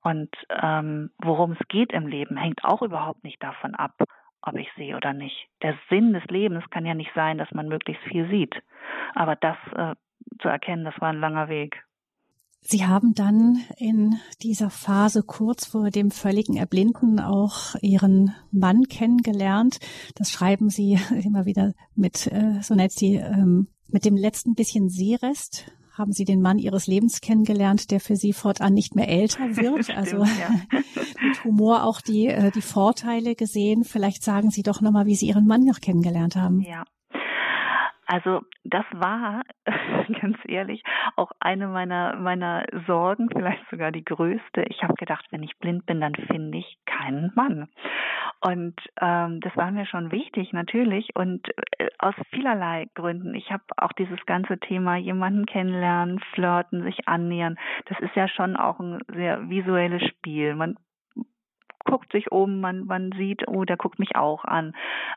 [0.02, 3.94] Und ähm, worum es geht im Leben, hängt auch überhaupt nicht davon ab,
[4.42, 5.48] ob ich sehe oder nicht.
[5.62, 8.54] Der Sinn des Lebens kann ja nicht sein, dass man möglichst viel sieht.
[9.14, 9.94] Aber das äh,
[10.40, 11.82] zu erkennen, das war ein langer Weg.
[12.60, 19.78] Sie haben dann in dieser Phase kurz vor dem völligen Erblinden auch Ihren Mann kennengelernt.
[20.16, 24.88] Das schreiben Sie immer wieder mit, äh, so nennt sie, ähm, mit dem letzten bisschen
[24.88, 29.38] Seerest haben Sie den Mann Ihres Lebens kennengelernt, der für Sie fortan nicht mehr älter
[29.56, 30.50] wird, Stimmt, also ja.
[31.22, 33.84] mit Humor auch die, äh, die Vorteile gesehen.
[33.84, 36.60] Vielleicht sagen Sie doch nochmal, wie Sie Ihren Mann noch kennengelernt haben.
[36.62, 36.84] Ja.
[38.10, 39.42] Also das war,
[40.20, 40.82] ganz ehrlich,
[41.16, 44.64] auch eine meiner meiner Sorgen, vielleicht sogar die größte.
[44.70, 47.68] Ich habe gedacht, wenn ich blind bin, dann finde ich keinen Mann.
[48.40, 51.10] Und ähm, das war mir schon wichtig, natürlich.
[51.14, 53.34] Und äh, aus vielerlei Gründen.
[53.34, 57.58] Ich habe auch dieses ganze Thema jemanden kennenlernen, flirten, sich annähern.
[57.86, 60.54] Das ist ja schon auch ein sehr visuelles Spiel.
[60.54, 60.76] Man
[61.88, 64.74] guckt sich um, man, man sieht, oh, der guckt mich auch an.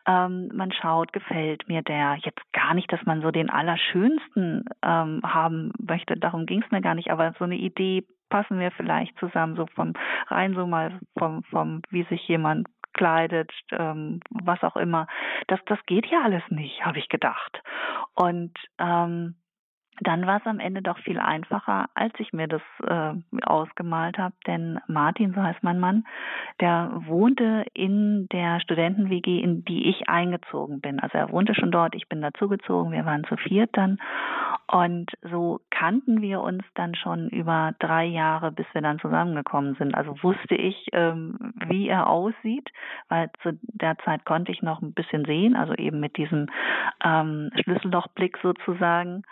[0.07, 2.17] Ähm, man schaut, gefällt mir der.
[2.23, 6.81] Jetzt gar nicht, dass man so den Allerschönsten ähm, haben möchte, darum ging es mir
[6.81, 9.93] gar nicht, aber so eine Idee passen wir vielleicht zusammen, so vom
[10.27, 15.07] rein so mal vom, vom wie sich jemand kleidet, ähm, was auch immer.
[15.47, 17.62] Das, das geht ja alles nicht, habe ich gedacht.
[18.15, 19.36] Und ähm,
[20.01, 24.33] dann war es am Ende doch viel einfacher, als ich mir das äh, ausgemalt habe.
[24.47, 26.05] Denn Martin, so heißt mein Mann,
[26.59, 30.99] der wohnte in der Studenten-WG, in die ich eingezogen bin.
[30.99, 33.99] Also er wohnte schon dort, ich bin dazugezogen, wir waren zu viert dann.
[34.67, 39.93] Und so kannten wir uns dann schon über drei Jahre, bis wir dann zusammengekommen sind.
[39.93, 42.69] Also wusste ich, ähm, wie er aussieht,
[43.09, 46.47] weil zu der Zeit konnte ich noch ein bisschen sehen, also eben mit diesem
[47.03, 49.23] ähm, Schlüssellochblick sozusagen.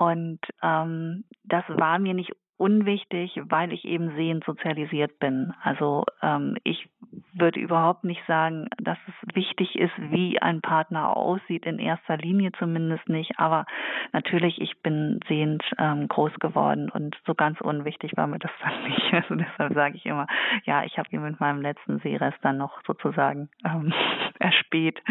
[0.00, 5.52] Und ähm, das war mir nicht unwichtig, weil ich eben sehend sozialisiert bin.
[5.62, 6.88] Also ähm, ich
[7.34, 12.52] würde überhaupt nicht sagen, dass es wichtig ist, wie ein Partner aussieht, in erster Linie
[12.52, 13.38] zumindest nicht.
[13.38, 13.66] Aber
[14.12, 18.84] natürlich, ich bin sehend ähm, groß geworden und so ganz unwichtig war mir das dann
[18.84, 19.12] nicht.
[19.12, 20.26] Also deshalb sage ich immer,
[20.64, 23.92] ja, ich habe ihn mit meinem letzten Sehrest dann noch sozusagen ähm,
[24.38, 25.02] erspäht.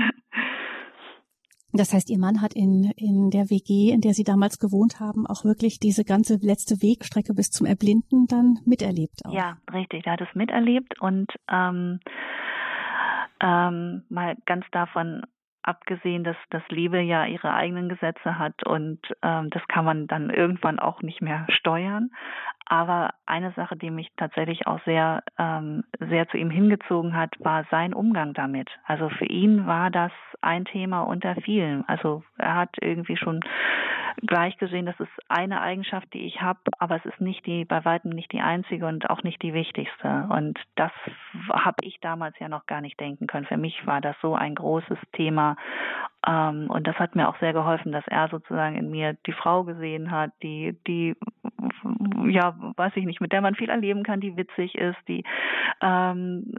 [1.71, 5.27] Das heißt, Ihr Mann hat in, in der WG, in der Sie damals gewohnt haben,
[5.27, 9.21] auch wirklich diese ganze letzte Wegstrecke bis zum Erblinden dann miterlebt.
[9.25, 9.33] Auch.
[9.33, 10.05] Ja, richtig.
[10.07, 11.99] Er hat es miterlebt und ähm,
[13.41, 15.23] ähm, mal ganz davon
[15.61, 20.29] abgesehen, dass das Liebe ja ihre eigenen Gesetze hat und ähm, das kann man dann
[20.29, 22.09] irgendwann auch nicht mehr steuern.
[22.69, 27.65] Aber eine Sache, die mich tatsächlich auch sehr, ähm, sehr zu ihm hingezogen hat, war
[27.71, 28.69] sein Umgang damit.
[28.85, 31.83] Also für ihn war das ein Thema unter vielen.
[31.89, 33.41] Also er hat irgendwie schon
[34.21, 37.83] gleich gesehen, das ist eine Eigenschaft, die ich habe, aber es ist nicht die, bei
[37.85, 40.27] weitem nicht die einzige und auch nicht die wichtigste.
[40.29, 40.91] Und das
[41.51, 43.47] habe ich damals ja noch gar nicht denken können.
[43.47, 45.55] Für mich war das so ein großes Thema.
[46.27, 49.63] Ähm, und das hat mir auch sehr geholfen, dass er sozusagen in mir die Frau
[49.63, 51.15] gesehen hat, die, die
[52.29, 55.23] ja, weiß ich nicht, mit der man viel erleben kann, die witzig ist, die,
[55.81, 56.53] ähm,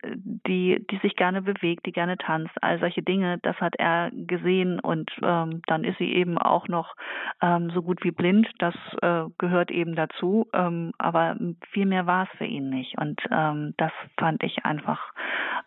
[0.46, 4.80] die, die sich gerne bewegt, die gerne tanzt, all solche Dinge, das hat er gesehen
[4.80, 6.96] und ähm, dann ist sie eben auch noch
[7.40, 11.36] ähm, so gut wie blind, das äh, gehört eben dazu, ähm, aber
[11.70, 12.98] viel mehr war es für ihn nicht.
[12.98, 15.12] Und ähm, das fand ich einfach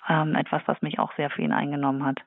[0.06, 2.20] etwas, was mich auch sehr für ihn eingenommen hat.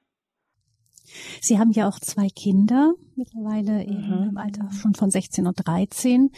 [1.40, 4.30] Sie haben ja auch zwei Kinder, mittlerweile mhm.
[4.30, 6.30] im Alter schon von 16 und 13.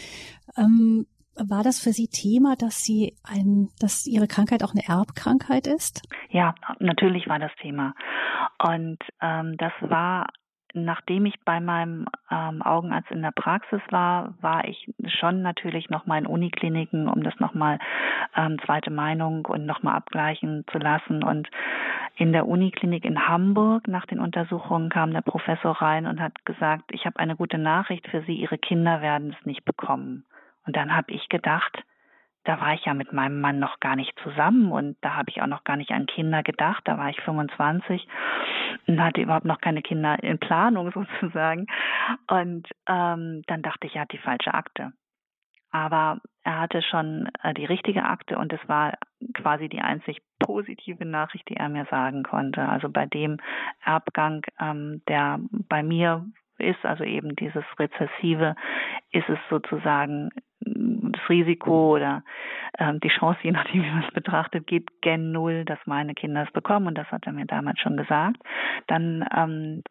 [0.57, 1.07] Ähm,
[1.41, 6.03] war das für Sie Thema, dass Sie ein, dass Ihre Krankheit auch eine Erbkrankheit ist?
[6.31, 7.95] Ja, natürlich war das Thema.
[8.61, 10.27] Und ähm, das war
[10.75, 16.19] nachdem ich bei meinem ähm, Augenarzt in der Praxis war, war ich schon natürlich nochmal
[16.19, 17.79] in Unikliniken, um das nochmal
[18.37, 21.23] ähm, zweite Meinung und nochmal abgleichen zu lassen.
[21.23, 21.49] Und
[22.17, 26.85] in der Uniklinik in Hamburg nach den Untersuchungen kam der Professor rein und hat gesagt,
[26.91, 30.25] ich habe eine gute Nachricht für Sie, Ihre Kinder werden es nicht bekommen.
[30.67, 31.85] Und dann habe ich gedacht,
[32.49, 35.43] da war ich ja mit meinem Mann noch gar nicht zusammen und da habe ich
[35.43, 36.81] auch noch gar nicht an Kinder gedacht.
[36.87, 38.09] Da war ich 25
[38.87, 41.67] und hatte überhaupt noch keine Kinder in Planung sozusagen.
[42.27, 44.95] Und ähm, dann dachte ich, er hat die falsche Akte.
[45.73, 48.95] Aber er hatte schon äh, die richtige Akte und es war
[49.35, 52.67] quasi die einzig positive Nachricht, die er mir sagen konnte.
[52.67, 53.37] Also bei dem
[53.85, 56.25] Erbgang, ähm, der bei mir
[56.57, 58.57] ist, also eben dieses Rezessive,
[59.13, 60.31] ist es sozusagen
[60.75, 62.23] das Risiko oder
[62.79, 66.45] ähm, die Chance, je nachdem wie man es betrachtet, geht gen Null, dass meine Kinder
[66.45, 66.89] es bekommen.
[66.89, 68.39] Und das hat er mir damals schon gesagt.
[68.87, 69.83] Dann ähm,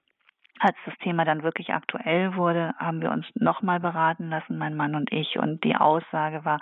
[0.60, 4.96] als das Thema dann wirklich aktuell wurde, haben wir uns nochmal beraten lassen, mein Mann
[4.96, 5.38] und ich.
[5.38, 6.60] Und die Aussage war,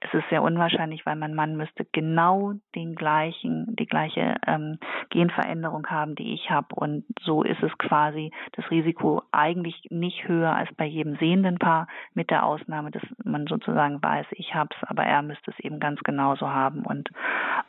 [0.00, 4.78] es ist sehr unwahrscheinlich, weil mein Mann müsste genau den gleichen, die gleiche ähm,
[5.10, 6.74] Genveränderung haben, die ich habe.
[6.74, 11.86] Und so ist es quasi das Risiko eigentlich nicht höher als bei jedem sehenden Paar,
[12.14, 15.80] mit der Ausnahme, dass man sozusagen weiß, ich habe es, aber er müsste es eben
[15.80, 16.84] ganz genauso haben.
[16.84, 17.08] Und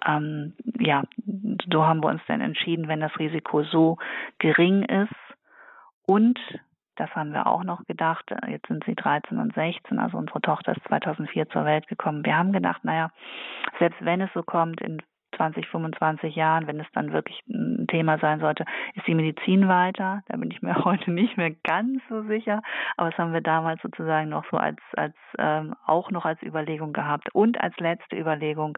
[0.06, 1.04] ähm, ja,
[1.72, 3.98] so haben wir uns dann entschieden, wenn das Risiko so
[4.40, 5.14] gering ist,
[6.10, 6.40] und
[6.96, 8.26] das haben wir auch noch gedacht.
[8.48, 12.26] Jetzt sind sie 13 und 16, also unsere Tochter ist 2004 zur Welt gekommen.
[12.26, 13.12] Wir haben gedacht, naja,
[13.78, 15.00] selbst wenn es so kommt, in
[15.40, 20.22] 20, 25 Jahren, wenn es dann wirklich ein Thema sein sollte, ist die Medizin weiter.
[20.28, 22.62] Da bin ich mir heute nicht mehr ganz so sicher,
[22.98, 26.92] aber das haben wir damals sozusagen noch so als als ähm, auch noch als Überlegung
[26.92, 28.78] gehabt und als letzte Überlegung,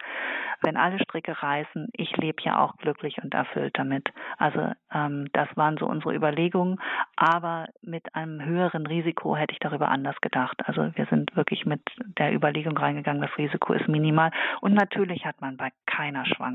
[0.62, 4.10] wenn alle Stricke reißen, ich lebe ja auch glücklich und erfüllt damit.
[4.38, 6.80] Also ähm, das waren so unsere Überlegungen,
[7.16, 10.62] aber mit einem höheren Risiko hätte ich darüber anders gedacht.
[10.66, 11.82] Also wir sind wirklich mit
[12.20, 14.30] der Überlegung reingegangen, das Risiko ist minimal
[14.62, 16.51] und natürlich hat man bei keiner Schwangerschaft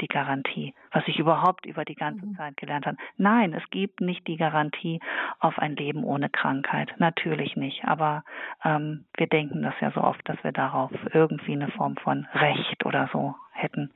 [0.00, 2.36] die Garantie, was ich überhaupt über die ganze mhm.
[2.36, 2.96] Zeit gelernt habe.
[3.16, 5.00] Nein, es gibt nicht die Garantie
[5.40, 6.92] auf ein Leben ohne Krankheit.
[6.98, 7.84] Natürlich nicht.
[7.84, 8.24] Aber
[8.64, 12.84] ähm, wir denken das ja so oft, dass wir darauf irgendwie eine Form von Recht
[12.84, 13.92] oder so hätten.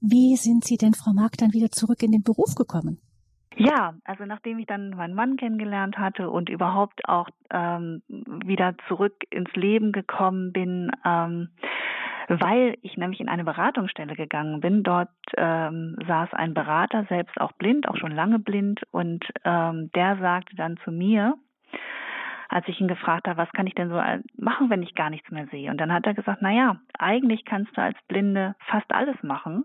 [0.00, 2.98] Wie sind Sie denn, Frau Mark, dann wieder zurück in den Beruf gekommen?
[3.56, 9.14] Ja, also nachdem ich dann meinen Mann kennengelernt hatte und überhaupt auch ähm, wieder zurück
[9.28, 11.50] ins Leben gekommen bin, ähm,
[12.30, 14.84] weil ich nämlich in eine Beratungsstelle gegangen bin.
[14.84, 20.16] Dort ähm, saß ein Berater, selbst auch blind, auch schon lange blind, und ähm, der
[20.18, 21.34] sagte dann zu mir,
[22.48, 24.00] als ich ihn gefragt habe, was kann ich denn so
[24.36, 25.70] machen, wenn ich gar nichts mehr sehe?
[25.70, 29.64] Und dann hat er gesagt, na ja, eigentlich kannst du als Blinde fast alles machen.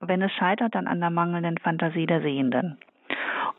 [0.00, 2.78] Wenn es scheitert, dann an der mangelnden Fantasie der Sehenden.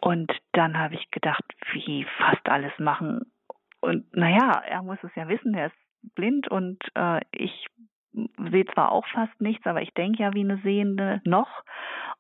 [0.02, 3.32] Und dann habe ich gedacht, wie fast alles machen.
[3.80, 5.76] Und naja, er muss es ja wissen, er ist
[6.14, 7.68] blind und äh, ich
[8.52, 11.64] sehe zwar auch fast nichts, aber ich denke ja wie eine Sehende noch.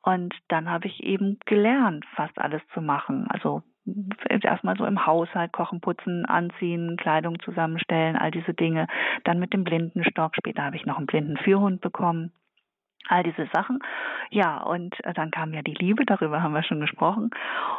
[0.02, 3.28] Und dann habe ich eben gelernt, fast alles zu machen.
[3.30, 3.64] Also
[4.30, 8.88] erstmal so im Haushalt kochen, putzen, anziehen, Kleidung zusammenstellen, all diese Dinge.
[9.24, 10.36] Dann mit dem Blindenstock.
[10.36, 12.32] Später habe ich noch einen blinden Führhund bekommen.
[13.08, 13.80] All diese Sachen.
[14.32, 17.30] Ja, und äh, dann kam ja die Liebe, darüber haben wir schon gesprochen.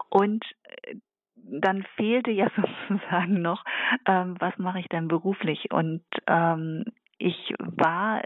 [0.08, 0.44] Und
[0.84, 0.94] äh,
[1.36, 2.48] dann fehlte ja
[2.88, 3.64] sozusagen noch,
[4.06, 5.72] ähm, was mache ich denn beruflich?
[5.72, 6.84] Und ähm,
[7.18, 8.22] ich war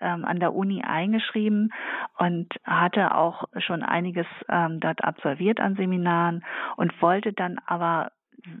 [0.00, 1.72] ähm, an der Uni eingeschrieben
[2.18, 6.44] und hatte auch schon einiges ähm, dort absolviert an Seminaren
[6.76, 8.10] und wollte dann aber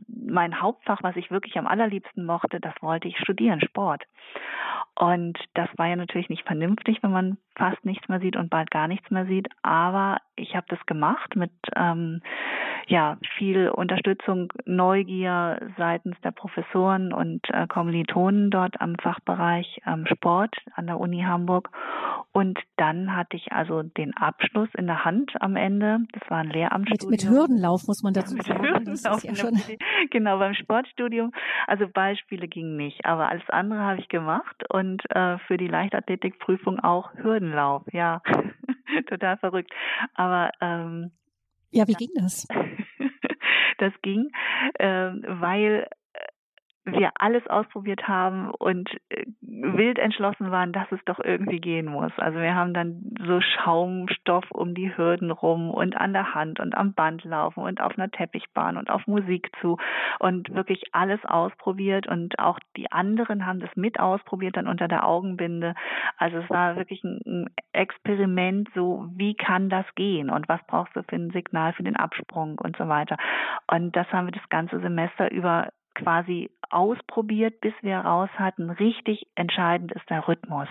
[0.06, 4.04] mein Hauptfach, was ich wirklich am allerliebsten mochte, das wollte ich studieren, Sport.
[4.94, 8.70] Und das war ja natürlich nicht vernünftig, wenn man fast nichts mehr sieht und bald
[8.70, 9.48] gar nichts mehr sieht.
[9.62, 12.20] Aber ich habe das gemacht mit ähm,
[12.88, 20.56] ja viel Unterstützung, Neugier seitens der Professoren und äh, Kommilitonen dort am Fachbereich ähm, Sport
[20.74, 21.70] an der Uni Hamburg.
[22.32, 25.98] Und dann hatte ich also den Abschluss in der Hand am Ende.
[26.12, 27.10] Das war ein Lehramtsstudium.
[27.10, 28.62] Mit, mit Hürdenlauf muss man dazu sagen.
[28.62, 29.60] Hürdenlauf ja schon
[30.10, 31.32] genau beim Sportstudium.
[31.66, 36.80] Also Beispiele gingen nicht, aber alles andere habe ich gemacht und äh, für die Leichtathletikprüfung
[36.80, 37.82] auch Hürdenlauf.
[37.92, 38.22] Ja,
[39.08, 39.72] total verrückt.
[40.14, 41.12] Aber ähm,
[41.70, 42.46] ja, wie ging das?
[43.78, 44.30] das ging,
[44.74, 45.88] äh, weil
[46.84, 52.10] wir alles ausprobiert haben und äh, wild entschlossen waren, dass es doch irgendwie gehen muss.
[52.16, 56.76] Also wir haben dann so Schaumstoff um die Hürden rum und an der Hand und
[56.76, 59.78] am Band laufen und auf einer Teppichbahn und auf Musik zu
[60.18, 65.06] und wirklich alles ausprobiert und auch die anderen haben das mit ausprobiert dann unter der
[65.06, 65.74] Augenbinde.
[66.16, 71.02] Also es war wirklich ein Experiment, so wie kann das gehen und was brauchst du
[71.04, 73.16] für ein Signal für den Absprung und so weiter.
[73.70, 78.70] Und das haben wir das ganze Semester über quasi ausprobiert, bis wir raus hatten.
[78.70, 80.68] Richtig entscheidend ist der Rhythmus.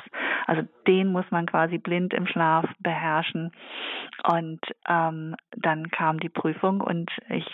[0.47, 3.51] Also den muss man quasi blind im Schlaf beherrschen.
[4.23, 7.45] Und ähm, dann kam die Prüfung und ich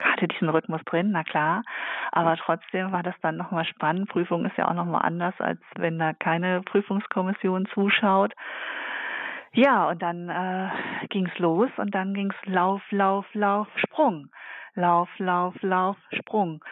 [0.00, 1.62] hatte diesen Rhythmus drin, na klar.
[2.12, 4.08] Aber trotzdem war das dann nochmal spannend.
[4.08, 8.34] Prüfung ist ja auch nochmal anders, als wenn da keine Prüfungskommission zuschaut.
[9.52, 10.68] Ja, und dann äh,
[11.08, 14.28] ging's los und dann ging's Lauf, Lauf, Lauf, Sprung.
[14.74, 16.62] Lauf, Lauf, Lauf, Sprung.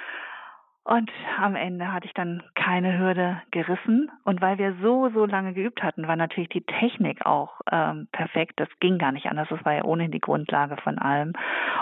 [0.87, 4.09] Und am Ende hatte ich dann keine Hürde gerissen.
[4.23, 8.53] Und weil wir so, so lange geübt hatten, war natürlich die Technik auch ähm, perfekt.
[8.61, 9.49] Das ging gar nicht anders.
[9.51, 11.33] Das war ja ohnehin die Grundlage von allem.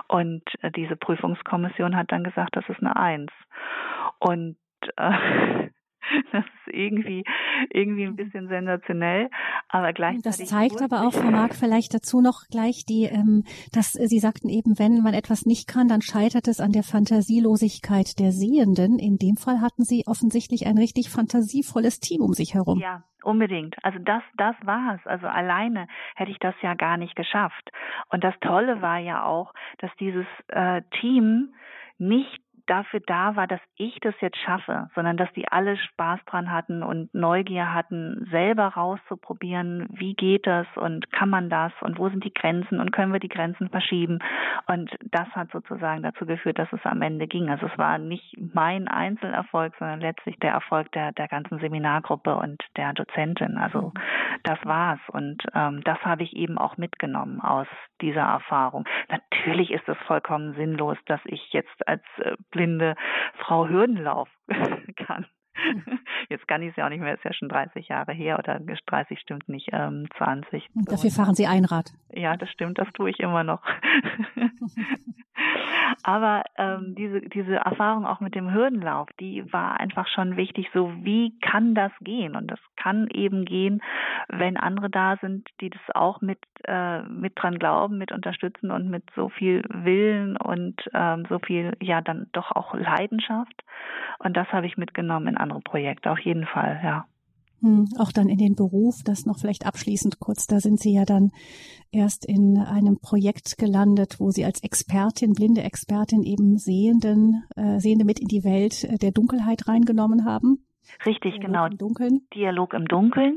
[0.09, 3.31] Und äh, diese Prüfungskommission hat dann gesagt, das ist eine Eins.
[4.21, 4.57] Und
[4.97, 5.69] äh,
[6.33, 7.25] Das ist irgendwie,
[7.71, 9.31] irgendwie ein bisschen sensationell,
[9.69, 10.39] aber gleichzeitig.
[10.39, 14.49] Das zeigt aber auch, Frau Mark, vielleicht dazu noch gleich die, ähm, dass Sie sagten
[14.49, 18.99] eben, wenn man etwas nicht kann, dann scheitert es an der Fantasielosigkeit der Sehenden.
[18.99, 22.81] In dem Fall hatten Sie offensichtlich ein richtig fantasievolles Team um sich herum.
[22.81, 23.75] Ja, Unbedingt.
[23.83, 25.07] Also das, das war es.
[25.07, 27.71] Also alleine hätte ich das ja gar nicht geschafft.
[28.11, 31.55] Und das Tolle war ja auch, dass dieses äh, Team
[31.97, 36.51] nicht dafür da war, dass ich das jetzt schaffe, sondern dass die alle Spaß dran
[36.51, 42.09] hatten und Neugier hatten, selber rauszuprobieren, wie geht das und kann man das und wo
[42.09, 44.21] sind die Grenzen und können wir die Grenzen verschieben.
[44.67, 47.51] Und das hat sozusagen dazu geführt, dass es am Ende ging.
[47.51, 52.63] Also es war nicht mein Einzelerfolg, sondern letztlich der Erfolg der, der ganzen Seminargruppe und
[52.77, 53.59] der Dozentin.
[53.59, 53.93] Also mhm.
[54.43, 55.01] das war's.
[55.09, 57.67] Und ähm, das habe ich eben auch mitgenommen aus
[58.01, 58.85] dieser Erfahrung.
[59.09, 62.95] Natürlich ist es vollkommen sinnlos, dass ich jetzt als äh, blinde
[63.39, 64.29] Frau Hürdenlauf
[64.97, 65.27] kann.
[66.29, 68.59] Jetzt kann ich es ja auch nicht mehr, ist ja schon 30 Jahre her oder
[68.59, 70.69] 30 stimmt nicht, ähm, 20.
[70.75, 71.93] Und dafür fahren Sie Einrad.
[72.13, 73.63] Ja, das stimmt, das tue ich immer noch.
[76.03, 80.93] Aber ähm, diese, diese Erfahrung auch mit dem Hürdenlauf, die war einfach schon wichtig, so
[81.03, 82.37] wie kann das gehen?
[82.37, 83.83] Und das kann eben gehen,
[84.29, 88.91] wenn andere da sind, die das auch mit, äh, mit dran glauben, mit unterstützen und
[88.91, 93.65] mit so viel Willen und ähm, so viel, ja, dann doch auch Leidenschaft.
[94.19, 97.07] Und das habe ich mitgenommen in andere Projekte, auf jeden Fall, ja.
[97.99, 101.31] Auch dann in den Beruf, das noch vielleicht abschließend kurz, da sind Sie ja dann
[101.91, 108.05] erst in einem Projekt gelandet, wo Sie als Expertin, blinde Expertin eben Sehenden, äh, Sehende
[108.05, 110.65] mit in die Welt äh, der Dunkelheit reingenommen haben.
[111.07, 111.67] Richtig, Dialog genau.
[111.67, 112.21] Im Dunkeln.
[112.35, 113.37] Dialog im Dunkeln.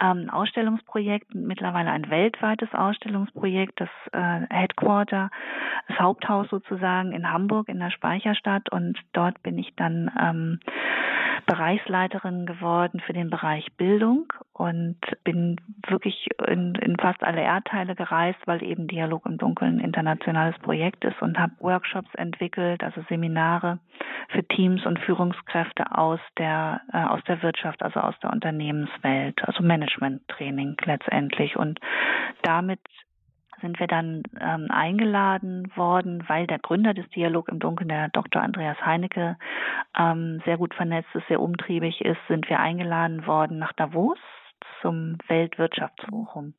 [0.00, 5.30] Ähm, Ausstellungsprojekt, mittlerweile ein weltweites Ausstellungsprojekt, das äh, Headquarter,
[5.88, 10.60] das Haupthaus sozusagen in Hamburg in der Speicherstadt und dort bin ich dann ähm,
[11.46, 18.38] Bereichsleiterin geworden für den Bereich Bildung und bin wirklich in, in fast alle Erdteile gereist,
[18.46, 23.78] weil eben Dialog im Dunkeln ein internationales Projekt ist und habe Workshops entwickelt, also Seminare
[24.28, 29.62] für Teams und Führungskräfte aus der äh, aus der Wirtschaft, also aus der Unternehmenswelt, also
[29.62, 31.56] Management-Training letztendlich.
[31.56, 31.80] Und
[32.42, 32.80] damit
[33.64, 38.42] sind wir dann ähm, eingeladen worden, weil der Gründer des Dialog im Dunkeln, der Dr.
[38.42, 39.38] Andreas Heinecke,
[39.98, 44.18] ähm, sehr gut vernetzt ist, sehr umtriebig ist, sind wir eingeladen worden nach Davos
[44.82, 46.52] zum Weltwirtschaftsforum.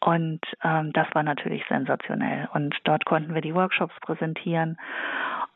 [0.00, 2.48] Und ähm, das war natürlich sensationell.
[2.54, 4.78] Und dort konnten wir die Workshops präsentieren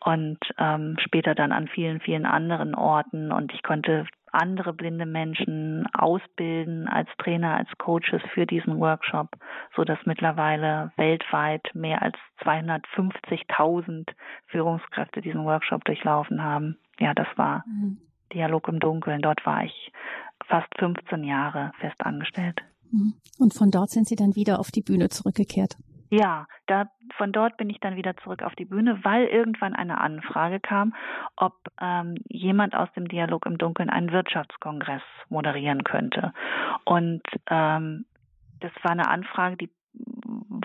[0.04, 3.32] und ähm, später dann an vielen, vielen anderen Orten.
[3.32, 9.28] Und ich konnte andere blinde Menschen ausbilden als Trainer, als Coaches für diesen Workshop,
[9.74, 14.08] so dass mittlerweile weltweit mehr als 250.000
[14.46, 16.78] Führungskräfte diesen Workshop durchlaufen haben.
[16.98, 17.98] Ja, das war mhm.
[18.32, 19.22] Dialog im Dunkeln.
[19.22, 19.92] Dort war ich
[20.46, 22.60] fast 15 Jahre fest angestellt.
[22.90, 23.14] Mhm.
[23.38, 25.76] Und von dort sind Sie dann wieder auf die Bühne zurückgekehrt.
[26.08, 29.98] Ja, da, von dort bin ich dann wieder zurück auf die Bühne, weil irgendwann eine
[30.00, 30.94] Anfrage kam,
[31.36, 36.32] ob ähm, jemand aus dem Dialog im Dunkeln einen Wirtschaftskongress moderieren könnte.
[36.84, 38.04] Und ähm,
[38.60, 39.70] das war eine Anfrage, die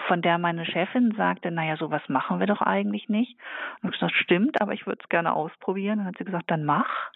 [0.08, 3.38] von der meine Chefin sagte, naja, sowas machen wir doch eigentlich nicht.
[3.82, 6.00] Und ich gesagt, stimmt, aber ich würde es gerne ausprobieren.
[6.00, 7.12] Dann hat sie gesagt, dann mach.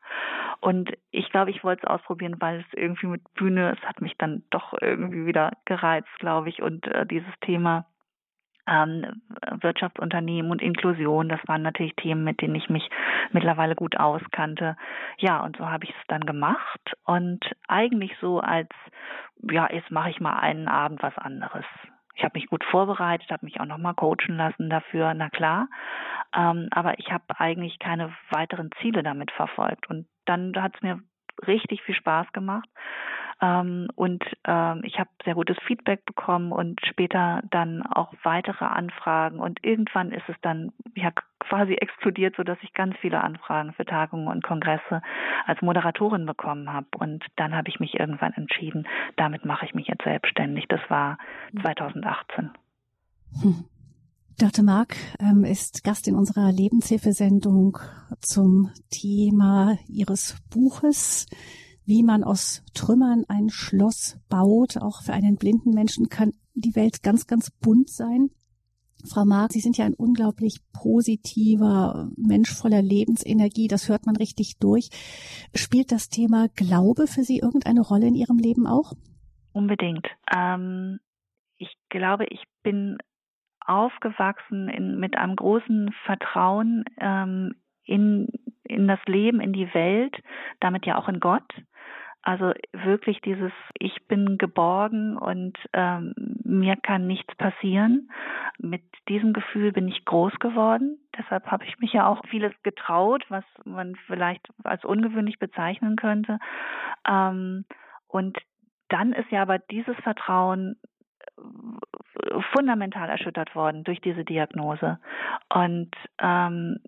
[0.61, 4.17] Und ich glaube, ich wollte es ausprobieren, weil es irgendwie mit Bühne, es hat mich
[4.17, 6.61] dann doch irgendwie wieder gereizt, glaube ich.
[6.61, 7.86] Und äh, dieses Thema
[8.68, 9.22] ähm,
[9.61, 11.30] Wirtschaftsunternehmen und Inklusion.
[11.30, 12.89] Das waren natürlich Themen, mit denen ich mich
[13.32, 14.78] mittlerweile gut auskannte.
[15.18, 18.70] Ja, und so habe ich es dann gemacht und eigentlich so als,
[19.49, 21.66] ja, jetzt mache ich mal einen Abend was anderes.
[22.16, 25.68] Ich habe mich gut vorbereitet, habe mich auch nochmal coachen lassen dafür, na klar.
[26.34, 29.89] Ähm, aber ich habe eigentlich keine weiteren Ziele damit verfolgt.
[29.89, 31.01] Und dann hat es mir
[31.45, 32.70] richtig viel Spaß gemacht.
[33.42, 39.40] Ähm, und ähm, ich habe sehr gutes Feedback bekommen und später dann auch weitere Anfragen.
[39.40, 44.28] Und irgendwann ist es dann ja quasi explodiert, sodass ich ganz viele Anfragen für Tagungen
[44.28, 45.02] und Kongresse
[45.46, 46.88] als Moderatorin bekommen habe.
[46.98, 50.66] Und dann habe ich mich irgendwann entschieden, damit mache ich mich jetzt selbstständig.
[50.70, 51.18] Das war
[51.62, 52.52] 2018.
[53.42, 53.66] Hm.
[54.38, 54.66] Dr.
[54.66, 57.78] Mark ähm, ist Gast in unserer Lebenshilfesendung
[58.20, 61.28] zum Thema Ihres Buches
[61.86, 64.78] wie man aus Trümmern ein Schloss baut.
[64.78, 68.30] Auch für einen blinden Menschen kann die Welt ganz, ganz bunt sein.
[69.06, 73.68] Frau Mark, Sie sind ja ein unglaublich positiver Mensch voller Lebensenergie.
[73.68, 74.90] Das hört man richtig durch.
[75.54, 78.94] Spielt das Thema Glaube für Sie irgendeine Rolle in Ihrem Leben auch?
[79.54, 80.08] Unbedingt.
[80.36, 81.00] Ähm,
[81.58, 82.98] ich glaube, ich bin
[83.66, 88.28] aufgewachsen in, mit einem großen Vertrauen ähm, in,
[88.64, 90.16] in das Leben, in die Welt,
[90.60, 91.54] damit ja auch in Gott.
[92.26, 98.09] Also wirklich dieses, ich bin geborgen und ähm, mir kann nichts passieren.
[98.57, 100.97] Mit diesem Gefühl bin ich groß geworden.
[101.15, 106.39] Deshalb habe ich mich ja auch vieles getraut, was man vielleicht als ungewöhnlich bezeichnen könnte.
[107.07, 107.63] Ähm,
[108.07, 108.39] und
[108.89, 110.78] dann ist ja aber dieses Vertrauen
[111.38, 114.99] äh, fundamental erschüttert worden durch diese Diagnose.
[115.53, 116.80] Und ähm,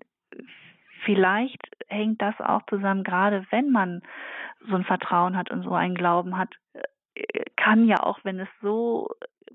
[1.04, 4.02] vielleicht hängt das auch zusammen, gerade wenn man
[4.68, 6.50] so ein Vertrauen hat und so einen Glauben hat,
[7.14, 7.22] äh,
[7.56, 9.08] kann ja auch, wenn es so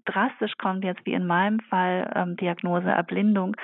[0.06, 3.56] drastisch kommt, jetzt wie in meinem Fall ähm, Diagnose Erblindung,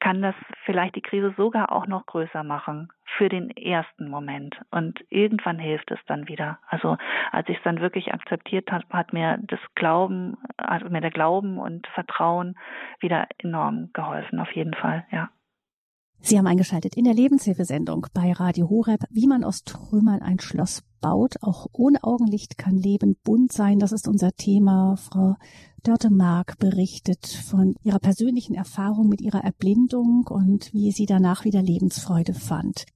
[0.00, 0.34] kann das
[0.64, 4.60] vielleicht die Krise sogar auch noch größer machen für den ersten Moment.
[4.70, 6.58] Und irgendwann hilft es dann wieder.
[6.68, 6.96] Also
[7.32, 11.58] als ich es dann wirklich akzeptiert habe, hat mir das Glauben, hat mir der Glauben
[11.58, 12.56] und Vertrauen
[13.00, 15.30] wieder enorm geholfen, auf jeden Fall, ja.
[16.26, 20.82] Sie haben eingeschaltet in der Lebenshilfesendung bei Radio Horeb, wie man aus Trümmern ein Schloss
[21.00, 21.36] baut.
[21.40, 23.78] Auch ohne Augenlicht kann Leben bunt sein.
[23.78, 24.96] Das ist unser Thema.
[24.96, 25.36] Frau
[25.84, 31.62] Dörte Mark berichtet von ihrer persönlichen Erfahrung mit ihrer Erblindung und wie sie danach wieder
[31.62, 32.86] Lebensfreude fand.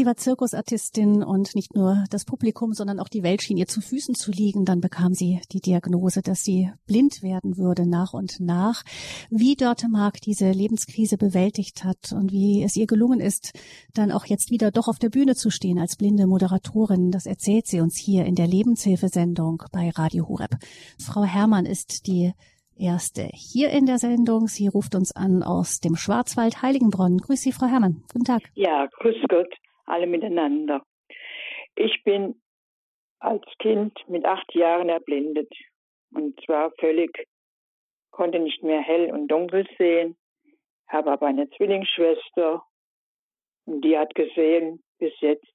[0.00, 3.82] Sie war Zirkusartistin und nicht nur das Publikum, sondern auch die Welt schien ihr zu
[3.82, 4.64] Füßen zu liegen.
[4.64, 8.82] Dann bekam sie die Diagnose, dass sie blind werden würde nach und nach.
[9.28, 13.52] Wie Dörte Mark diese Lebenskrise bewältigt hat und wie es ihr gelungen ist,
[13.92, 17.66] dann auch jetzt wieder doch auf der Bühne zu stehen als blinde Moderatorin, das erzählt
[17.66, 20.56] sie uns hier in der Lebenshilfesendung bei Radio Hureb.
[20.98, 22.32] Frau Herrmann ist die
[22.74, 24.46] erste hier in der Sendung.
[24.46, 27.18] Sie ruft uns an aus dem Schwarzwald Heiligenbronn.
[27.18, 28.02] Grüß Sie, Frau Herrmann.
[28.10, 28.40] Guten Tag.
[28.54, 29.54] Ja, grüß Gott
[29.90, 30.82] alle miteinander.
[31.74, 32.40] Ich bin
[33.18, 35.52] als Kind mit acht Jahren erblindet
[36.12, 37.26] und zwar völlig,
[38.10, 40.16] konnte nicht mehr hell und dunkel sehen,
[40.88, 42.62] habe aber eine Zwillingsschwester
[43.66, 45.46] und die hat gesehen bis jetzt.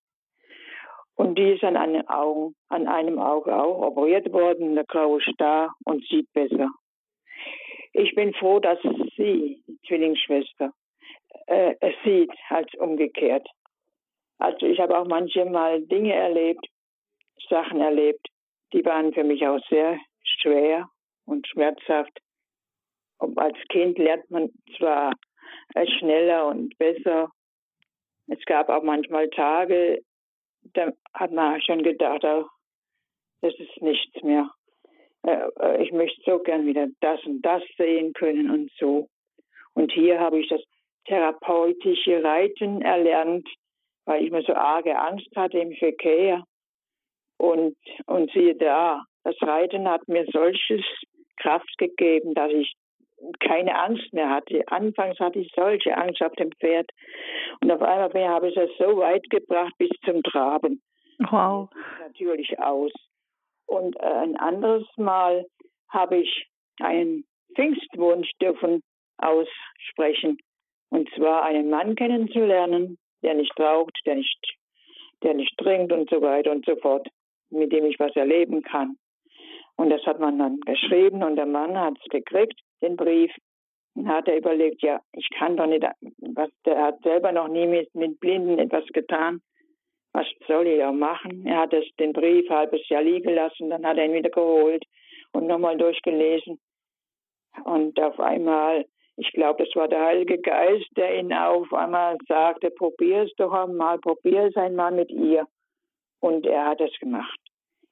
[1.16, 5.74] Und die ist an einem, Augen, an einem Auge auch operiert worden, der graue Star
[5.86, 6.70] und sieht besser.
[7.94, 8.80] Ich bin froh, dass
[9.16, 10.74] sie, die Zwillingsschwester,
[11.48, 13.48] äh, es sieht als umgekehrt.
[14.38, 16.66] Also ich habe auch manchmal Dinge erlebt,
[17.50, 18.28] Sachen erlebt,
[18.74, 20.90] die waren für mich auch sehr schwer
[21.26, 22.20] und schmerzhaft.
[23.20, 25.14] Und als Kind lernt man zwar
[26.00, 27.30] schneller und besser.
[28.28, 30.02] Es gab auch manchmal Tage,
[30.74, 34.50] da hat man schon gedacht, das ist nichts mehr.
[35.24, 39.08] Äh, äh, ich möchte so gern wieder das und das sehen können und so.
[39.74, 40.62] Und hier habe ich das
[41.06, 43.48] therapeutische Reiten erlernt,
[44.06, 46.43] weil ich mir so arge Angst hatte im Verkehr.
[47.38, 47.76] Und,
[48.06, 50.86] und siehe da, das Reiten hat mir solches
[51.38, 52.74] Kraft gegeben, dass ich
[53.39, 54.64] keine Angst mehr hatte.
[54.68, 56.89] Anfangs hatte ich solche Angst auf dem Pferd.
[57.62, 60.82] Und auf einmal habe ich es so weit gebracht bis zum Traben.
[61.30, 61.70] Wow.
[61.99, 62.91] Natürlich aus.
[63.68, 65.45] Und äh, ein anderes Mal
[65.89, 66.47] habe ich
[66.80, 67.26] einen
[67.56, 68.82] Pfingstwunsch dürfen
[69.18, 70.38] aussprechen.
[70.89, 74.57] Und zwar einen Mann kennenzulernen, der nicht raucht, der nicht,
[75.23, 77.07] der nicht trinkt und so weiter und so fort,
[77.49, 78.97] mit dem ich was erleben kann.
[79.78, 83.32] Und das hat man dann geschrieben und der Mann hat es gekriegt, den Brief.
[83.95, 85.86] Und hat er überlegt, ja, ich kann doch nicht,
[86.19, 89.41] was, der hat selber noch nie mit, mit Blinden etwas getan.
[90.13, 91.45] Was soll ich auch machen?
[91.45, 94.84] Er hat es, den Brief halbes Jahr liegen lassen, dann hat er ihn wieder geholt
[95.32, 96.59] und nochmal durchgelesen.
[97.63, 98.86] Und auf einmal
[99.18, 103.53] ich glaube, es war der Heilige Geist, der ihn auf einmal sagte, probier es doch
[103.53, 105.47] einmal, probier es einmal mit ihr.
[106.20, 107.39] Und er hat es gemacht.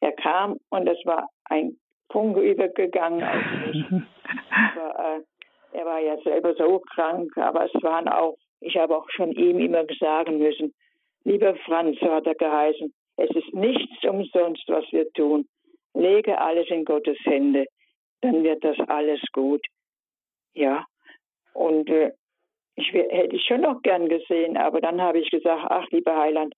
[0.02, 1.78] Er kam und es war ein
[2.12, 3.86] Funke übergegangen auf mich.
[4.76, 5.22] war, äh,
[5.72, 9.60] er war ja selber so krank, aber es waren auch, ich habe auch schon ihm
[9.60, 10.74] immer sagen müssen,
[11.24, 15.48] lieber Franz, so hat er geheißen, es ist nichts umsonst, was wir tun.
[15.94, 17.66] Lege alles in Gottes Hände,
[18.22, 19.66] dann wird das alles gut.
[20.54, 20.86] Ja,
[21.54, 22.12] und äh,
[22.76, 26.54] ich hätte ich schon noch gern gesehen, aber dann habe ich gesagt, ach lieber Heiland,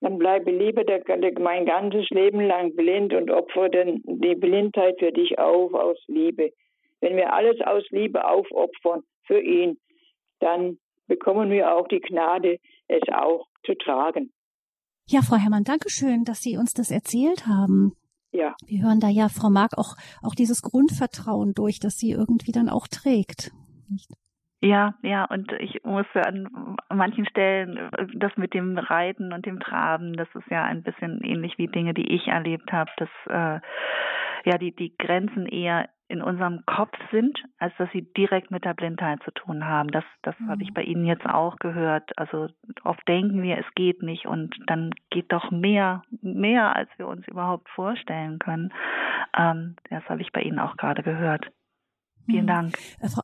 [0.00, 4.98] dann bleibe lieber der, der, mein ganzes Leben lang blind und opfere denn die Blindheit
[4.98, 6.50] für dich auf aus Liebe.
[7.00, 9.78] Wenn wir alles aus Liebe aufopfern für ihn,
[10.40, 14.32] dann bekommen wir auch die Gnade, es auch zu tragen.
[15.06, 17.92] Ja, Frau Herrmann, danke schön, dass Sie uns das erzählt haben.
[18.32, 18.56] Ja.
[18.66, 22.68] Wir hören da ja, Frau Mark, auch, auch dieses Grundvertrauen durch, das sie irgendwie dann
[22.68, 23.52] auch trägt.
[23.88, 24.08] Nicht?
[24.64, 29.58] Ja, ja, und ich muss an manchen Stellen äh, das mit dem Reiten und dem
[29.58, 33.60] Traben, das ist ja ein bisschen ähnlich wie Dinge, die ich erlebt habe, dass äh,
[34.48, 38.74] ja die die Grenzen eher in unserem Kopf sind, als dass sie direkt mit der
[38.74, 39.90] Blindheit zu tun haben.
[39.90, 40.50] Das das mhm.
[40.50, 42.16] habe ich bei Ihnen jetzt auch gehört.
[42.16, 42.46] Also
[42.84, 47.26] oft denken wir, es geht nicht und dann geht doch mehr mehr, als wir uns
[47.26, 48.72] überhaupt vorstellen können.
[49.36, 51.50] Ähm, das habe ich bei Ihnen auch gerade gehört.
[52.26, 52.48] Vielen mhm.
[52.48, 52.74] Dank.
[53.00, 53.22] Äh, Frau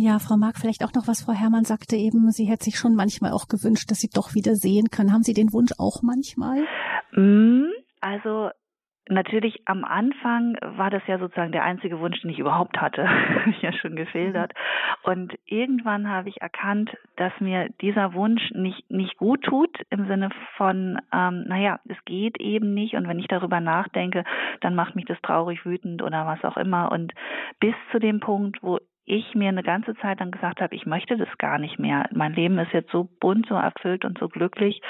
[0.00, 2.94] Ja, Frau Mark, vielleicht auch noch was Frau Herrmann sagte eben, sie hätte sich schon
[2.94, 5.12] manchmal auch gewünscht, dass sie doch wieder sehen kann.
[5.12, 6.62] Haben Sie den Wunsch auch manchmal?
[7.16, 7.66] Mm,
[8.00, 8.50] also
[9.10, 13.08] Natürlich am Anfang war das ja sozusagen der einzige Wunsch, den ich überhaupt hatte,
[13.40, 14.52] habe ich ja schon geschildert.
[14.52, 15.10] Mhm.
[15.10, 20.28] Und irgendwann habe ich erkannt, dass mir dieser Wunsch nicht nicht gut tut im Sinne
[20.58, 22.94] von, ähm, naja, es geht eben nicht.
[22.94, 24.24] Und wenn ich darüber nachdenke,
[24.60, 26.92] dann macht mich das traurig, wütend oder was auch immer.
[26.92, 27.14] Und
[27.60, 28.78] bis zu dem Punkt, wo
[29.08, 32.08] ich mir eine ganze Zeit lang gesagt habe, ich möchte das gar nicht mehr.
[32.12, 34.80] Mein Leben ist jetzt so bunt, so erfüllt und so glücklich.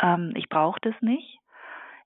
[0.00, 1.38] Ähm, ich brauche das nicht.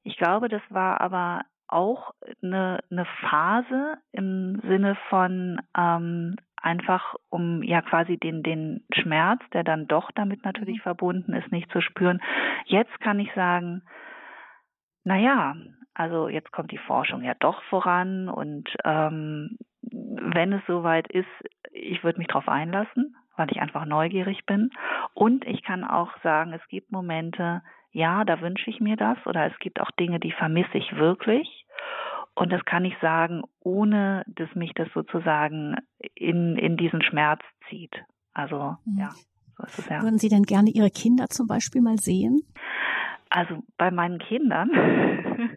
[0.02, 7.62] Ich glaube, das war aber auch eine, eine Phase im Sinne von ähm, einfach um
[7.62, 10.82] ja quasi den den Schmerz, der dann doch damit natürlich mhm.
[10.82, 12.20] verbunden ist, nicht zu spüren.
[12.64, 13.82] Jetzt kann ich sagen,
[15.04, 15.54] na ja,
[15.94, 21.28] also jetzt kommt die Forschung ja doch voran und ähm, wenn es soweit ist,
[21.72, 24.70] ich würde mich darauf einlassen, weil ich einfach neugierig bin.
[25.14, 27.62] Und ich kann auch sagen, es gibt Momente,
[27.92, 31.64] ja, da wünsche ich mir das oder es gibt auch Dinge, die vermisse ich wirklich.
[32.34, 35.76] Und das kann ich sagen, ohne dass mich das sozusagen
[36.14, 38.04] in, in diesen Schmerz zieht.
[38.32, 38.98] Also, mhm.
[38.98, 39.10] ja,
[39.56, 40.02] so ist es ja.
[40.02, 42.42] Würden Sie denn gerne Ihre Kinder zum Beispiel mal sehen?
[43.30, 44.70] Also bei meinen Kindern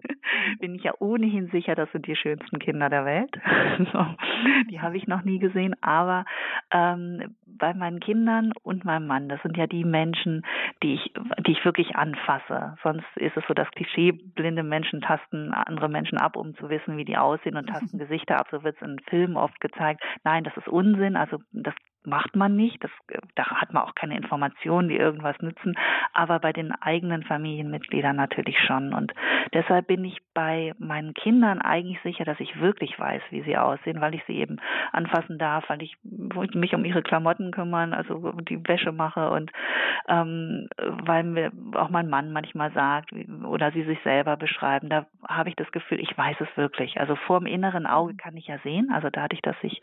[0.71, 3.31] bin ich ja ohnehin sicher, das sind die schönsten Kinder der Welt.
[4.69, 6.23] die habe ich noch nie gesehen, aber
[6.71, 10.45] ähm, bei meinen Kindern und meinem Mann, das sind ja die Menschen,
[10.81, 11.13] die ich,
[11.45, 12.77] die ich wirklich anfasse.
[12.83, 16.95] Sonst ist es so, dass Klischee, blinde Menschen tasten andere Menschen ab, um zu wissen,
[16.95, 18.47] wie die aussehen und tasten Gesichter ab.
[18.49, 20.01] So wird es in Filmen oft gezeigt.
[20.23, 21.17] Nein, das ist Unsinn.
[21.17, 22.83] Also das macht man nicht.
[22.83, 22.91] Das,
[23.35, 25.75] da hat man auch keine Informationen, die irgendwas nützen.
[26.13, 28.93] Aber bei den eigenen Familienmitgliedern natürlich schon.
[28.93, 29.13] Und
[29.53, 34.01] deshalb bin ich bei meinen Kindern eigentlich sicher, dass ich wirklich weiß, wie sie aussehen,
[34.01, 34.57] weil ich sie eben
[34.91, 39.51] anfassen darf, weil ich mich um ihre Klamotten kümmern, also die Wäsche mache und
[40.07, 43.11] ähm, weil mir auch mein Mann manchmal sagt
[43.45, 46.99] oder sie sich selber beschreiben, da habe ich das Gefühl, ich weiß es wirklich.
[46.99, 48.89] Also vor dem inneren Auge kann ich ja sehen.
[48.91, 49.81] Also dadurch, dass ich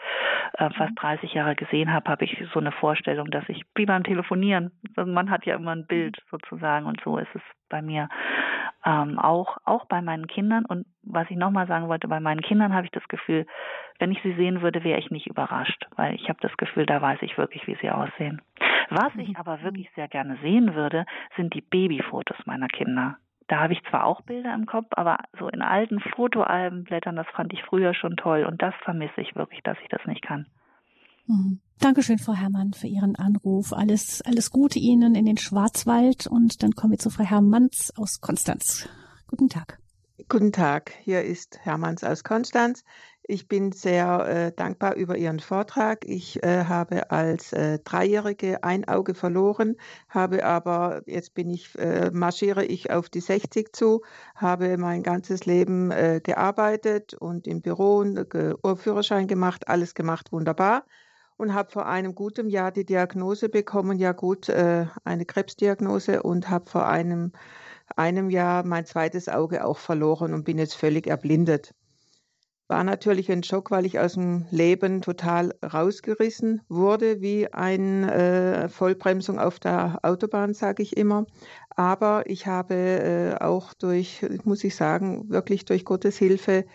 [0.54, 4.04] äh, fast 30 Jahre gesehen habe, habe ich so eine Vorstellung, dass ich wie beim
[4.04, 8.08] Telefonieren, also man hat ja immer ein Bild sozusagen und so ist es bei mir
[8.84, 12.74] ähm, auch auch bei meinen Kindern und was ich nochmal sagen wollte, bei meinen Kindern
[12.74, 13.46] habe ich das Gefühl,
[13.98, 17.00] wenn ich sie sehen würde, wäre ich nicht überrascht, weil ich habe das Gefühl, da
[17.00, 18.40] weiß ich wirklich, wie sie aussehen.
[18.90, 21.06] Was ich aber wirklich sehr gerne sehen würde,
[21.36, 23.16] sind die Babyfotos meiner Kinder.
[23.48, 27.26] Da habe ich zwar auch Bilder im Kopf, aber so in alten Fotoalben blättern, das
[27.28, 30.46] fand ich früher schon toll und das vermisse ich wirklich, dass ich das nicht kann.
[31.28, 31.60] Mhm.
[31.78, 33.72] Dankeschön, Frau Herrmann, für Ihren Anruf.
[33.72, 38.20] Alles, alles Gute Ihnen in den Schwarzwald und dann kommen wir zu Frau Hermanns aus
[38.20, 38.88] Konstanz.
[39.28, 39.78] Guten Tag.
[40.28, 42.82] Guten Tag, hier ist Hermanns aus Konstanz.
[43.22, 46.04] Ich bin sehr äh, dankbar über Ihren Vortrag.
[46.04, 49.76] Ich äh, habe als äh, Dreijährige ein Auge verloren,
[50.08, 54.02] habe aber, jetzt bin ich, äh, marschiere ich auf die 60 zu,
[54.34, 60.84] habe mein ganzes Leben äh, gearbeitet und im Büro äh, Führerschein gemacht, alles gemacht, wunderbar
[61.38, 66.50] und habe vor einem guten Jahr die Diagnose bekommen, ja gut, äh, eine Krebsdiagnose und
[66.50, 67.32] habe vor einem,
[67.96, 71.74] einem Jahr mein zweites Auge auch verloren und bin jetzt völlig erblindet.
[72.66, 78.68] War natürlich ein Schock, weil ich aus dem Leben total rausgerissen wurde, wie eine äh,
[78.68, 81.24] Vollbremsung auf der Autobahn, sage ich immer.
[81.70, 86.66] Aber ich habe äh, auch durch, muss ich sagen, wirklich durch Gottes Hilfe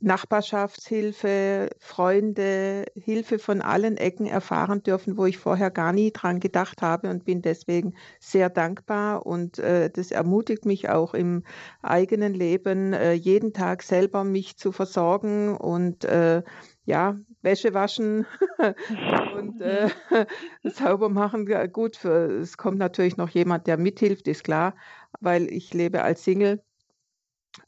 [0.00, 6.82] Nachbarschaftshilfe, Freunde, Hilfe von allen Ecken erfahren dürfen, wo ich vorher gar nie dran gedacht
[6.82, 11.42] habe und bin deswegen sehr dankbar und äh, das ermutigt mich auch im
[11.82, 16.42] eigenen Leben, äh, jeden Tag selber mich zu versorgen und äh,
[16.84, 18.26] ja, Wäsche waschen
[19.36, 19.88] und äh,
[20.62, 21.46] sauber machen.
[21.72, 24.74] Gut, für, es kommt natürlich noch jemand, der mithilft, ist klar,
[25.20, 26.62] weil ich lebe als Single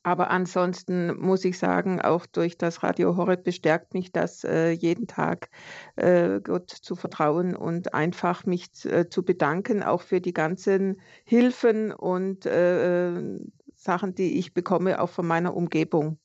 [0.02, 5.06] aber ansonsten muss ich sagen, auch durch das Radio Horeb bestärkt mich das äh, jeden
[5.06, 5.50] Tag,
[5.96, 11.92] äh, Gott zu vertrauen und einfach mich äh, zu bedanken, auch für die ganzen Hilfen
[11.92, 13.38] und äh,
[13.74, 16.18] Sachen, die ich bekomme, auch von meiner Umgebung.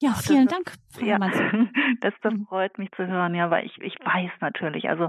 [0.00, 0.72] Ja, vielen Dank.
[0.90, 1.18] Frau ja,
[2.00, 5.08] das, das freut mich zu hören, ja, weil ich, ich weiß natürlich, also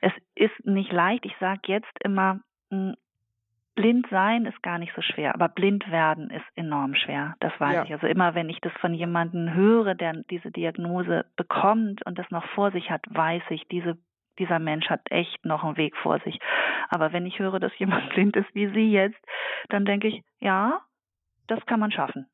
[0.00, 1.24] es ist nicht leicht.
[1.24, 2.94] Ich sage jetzt immer, hm,
[3.74, 7.36] blind sein ist gar nicht so schwer, aber blind werden ist enorm schwer.
[7.40, 7.84] Das weiß ja.
[7.84, 7.92] ich.
[7.92, 12.44] Also immer, wenn ich das von jemandem höre, der diese Diagnose bekommt und das noch
[12.54, 13.98] vor sich hat, weiß ich, diese,
[14.38, 16.38] dieser Mensch hat echt noch einen Weg vor sich.
[16.88, 19.20] Aber wenn ich höre, dass jemand blind ist wie Sie jetzt,
[19.68, 20.80] dann denke ich, ja,
[21.46, 22.26] das kann man schaffen.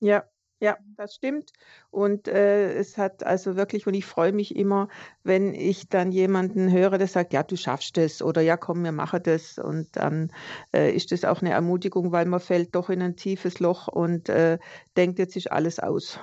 [0.00, 0.24] Ja,
[0.62, 1.52] Ja, das stimmt.
[1.90, 4.88] Und äh, es hat also wirklich, und ich freue mich immer,
[5.24, 8.92] wenn ich dann jemanden höre, der sagt, ja, du schaffst es oder ja, komm, wir
[8.92, 9.58] machen das.
[9.58, 10.30] Und dann
[10.74, 14.28] äh, ist das auch eine Ermutigung, weil man fällt doch in ein tiefes Loch und
[14.28, 14.58] äh,
[14.98, 16.20] denkt, jetzt ist alles aus.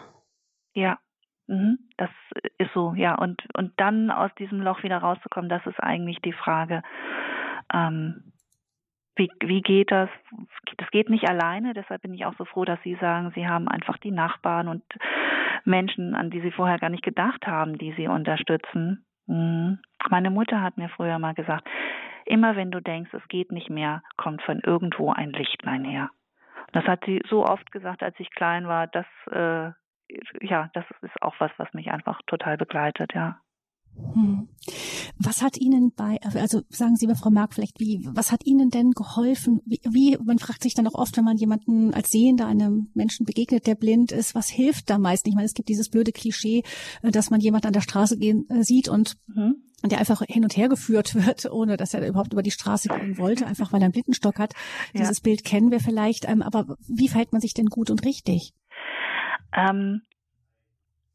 [0.76, 1.00] Ja,
[1.48, 1.80] mhm.
[1.98, 2.12] das
[2.60, 3.16] ist so, ja.
[3.16, 6.84] Und, und dann aus diesem Loch wieder rauszukommen, das ist eigentlich die Frage.
[7.74, 8.34] Ähm,
[9.18, 10.10] wie, wie geht das?
[10.78, 13.68] Das geht nicht alleine, deshalb bin ich auch so froh, dass Sie sagen, Sie haben
[13.68, 14.84] einfach die Nachbarn und
[15.66, 19.06] Menschen, an die Sie vorher gar nicht gedacht haben, die Sie unterstützen.
[19.26, 19.80] Mhm.
[20.10, 21.68] Meine Mutter hat mir früher mal gesagt,
[22.26, 26.10] immer wenn du denkst, es geht nicht mehr, kommt von irgendwo ein Lichtlein her.
[26.74, 29.72] Das hat sie so oft gesagt, als ich klein war, dass äh,
[30.42, 33.40] ja, das ist auch was, was mich einfach total begleitet, ja.
[34.14, 34.48] Hm.
[35.18, 38.70] Was hat Ihnen bei, also sagen Sie mir, Frau Mark, vielleicht, wie, was hat Ihnen
[38.70, 39.62] denn geholfen?
[39.66, 43.26] Wie, wie, man fragt sich dann auch oft, wenn man jemanden als Sehender einem Menschen
[43.26, 45.28] begegnet, der blind ist, was hilft da meist?
[45.28, 46.64] Ich meine, es gibt dieses blöde Klischee,
[47.02, 49.56] äh, dass man jemand an der Straße gehen äh, sieht und mhm.
[49.84, 53.18] der einfach hin und her geführt wird, ohne dass er überhaupt über die Straße gehen
[53.18, 54.54] wollte, einfach weil er einen Blindenstock hat.
[54.94, 55.02] Ja.
[55.02, 58.54] Dieses Bild kennen wir vielleicht, ähm, aber wie verhält man sich denn gut und richtig?
[59.56, 60.02] Ähm,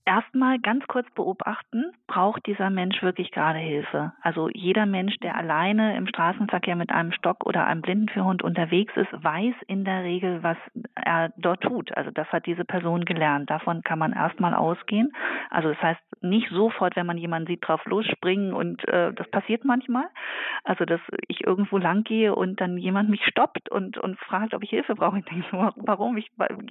[0.04, 4.12] erstmal ganz kurz beobachten, braucht dieser Mensch wirklich gerade Hilfe?
[4.20, 9.12] Also jeder Mensch, der alleine im Straßenverkehr mit einem Stock oder einem Blindenführhund unterwegs ist,
[9.12, 10.56] weiß in der Regel, was
[10.94, 11.96] er dort tut.
[11.96, 13.50] Also das hat diese Person gelernt.
[13.50, 15.12] Davon kann man erstmal ausgehen.
[15.50, 19.64] Also das heißt, nicht sofort, wenn man jemanden sieht, drauf losspringen und äh, das passiert
[19.64, 20.04] manchmal.
[20.64, 24.62] Also dass ich irgendwo lang gehe und dann jemand mich stoppt und, und fragt, ob
[24.62, 25.18] ich Hilfe brauche.
[25.18, 26.16] Ich denke so, warum?
[26.16, 26.30] Ich,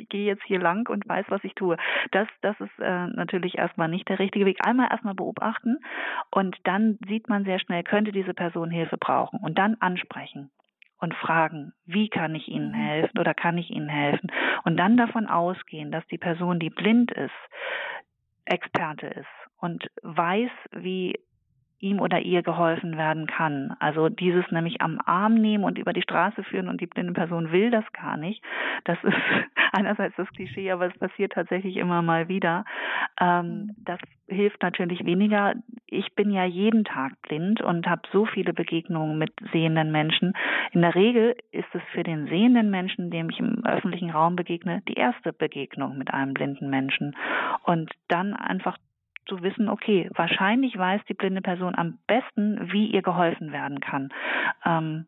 [0.09, 1.77] gehe jetzt hier lang und weiß, was ich tue.
[2.11, 4.57] Das, das ist äh, natürlich erstmal nicht der richtige Weg.
[4.65, 5.77] Einmal erstmal beobachten
[6.31, 10.49] und dann sieht man sehr schnell, könnte diese Person Hilfe brauchen und dann ansprechen
[10.99, 12.75] und fragen, wie kann ich Ihnen mhm.
[12.75, 14.31] helfen oder kann ich Ihnen helfen?
[14.63, 17.31] Und dann davon ausgehen, dass die Person, die blind ist,
[18.45, 19.27] Experte ist
[19.59, 21.19] und weiß, wie
[21.81, 23.75] ihm oder ihr geholfen werden kann.
[23.79, 27.51] Also dieses nämlich am Arm nehmen und über die Straße führen und die blinde Person
[27.51, 28.43] will das gar nicht.
[28.85, 29.13] Das ist
[29.71, 32.65] einerseits das Klischee, aber es passiert tatsächlich immer mal wieder.
[33.19, 33.75] Ähm, mhm.
[33.77, 35.55] das hilft natürlich weniger.
[35.87, 40.33] Ich bin ja jeden Tag blind und habe so viele Begegnungen mit sehenden Menschen.
[40.71, 44.81] In der Regel ist es für den sehenden Menschen, dem ich im öffentlichen Raum begegne,
[44.87, 47.15] die erste Begegnung mit einem blinden Menschen.
[47.65, 48.77] Und dann einfach
[49.25, 54.09] zu wissen, okay, wahrscheinlich weiß die blinde Person am besten, wie ihr geholfen werden kann.
[54.65, 55.07] Ähm,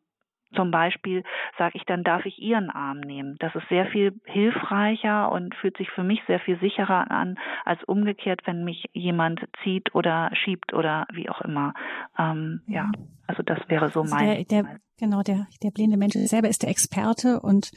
[0.54, 1.24] zum Beispiel
[1.58, 3.36] sage ich, dann darf ich ihren Arm nehmen.
[3.39, 7.84] Das ist sehr viel hilfreicher und fühlt sich für mich sehr viel sicherer an, als
[7.84, 11.74] umgekehrt, wenn mich jemand zieht oder schiebt oder wie auch immer.
[12.18, 12.91] Ähm, ja,
[13.28, 14.45] also das wäre so also mein.
[14.47, 17.72] Der, der, genau, der, der blinde Mensch selber ist der Experte und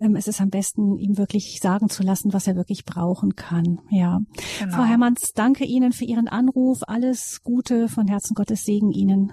[0.00, 3.80] ähm, es ist am besten, ihm wirklich sagen zu lassen, was er wirklich brauchen kann.
[3.90, 4.20] Ja.
[4.60, 4.76] Genau.
[4.76, 6.80] Frau Hermanns, danke Ihnen für Ihren Anruf.
[6.86, 9.32] Alles Gute von Herzen Gottes Segen Ihnen.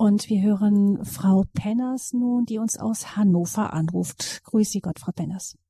[0.00, 4.40] Und wir hören Frau Penners nun, die uns aus Hannover anruft.
[4.48, 5.60] Grüße Gott, Frau Penners.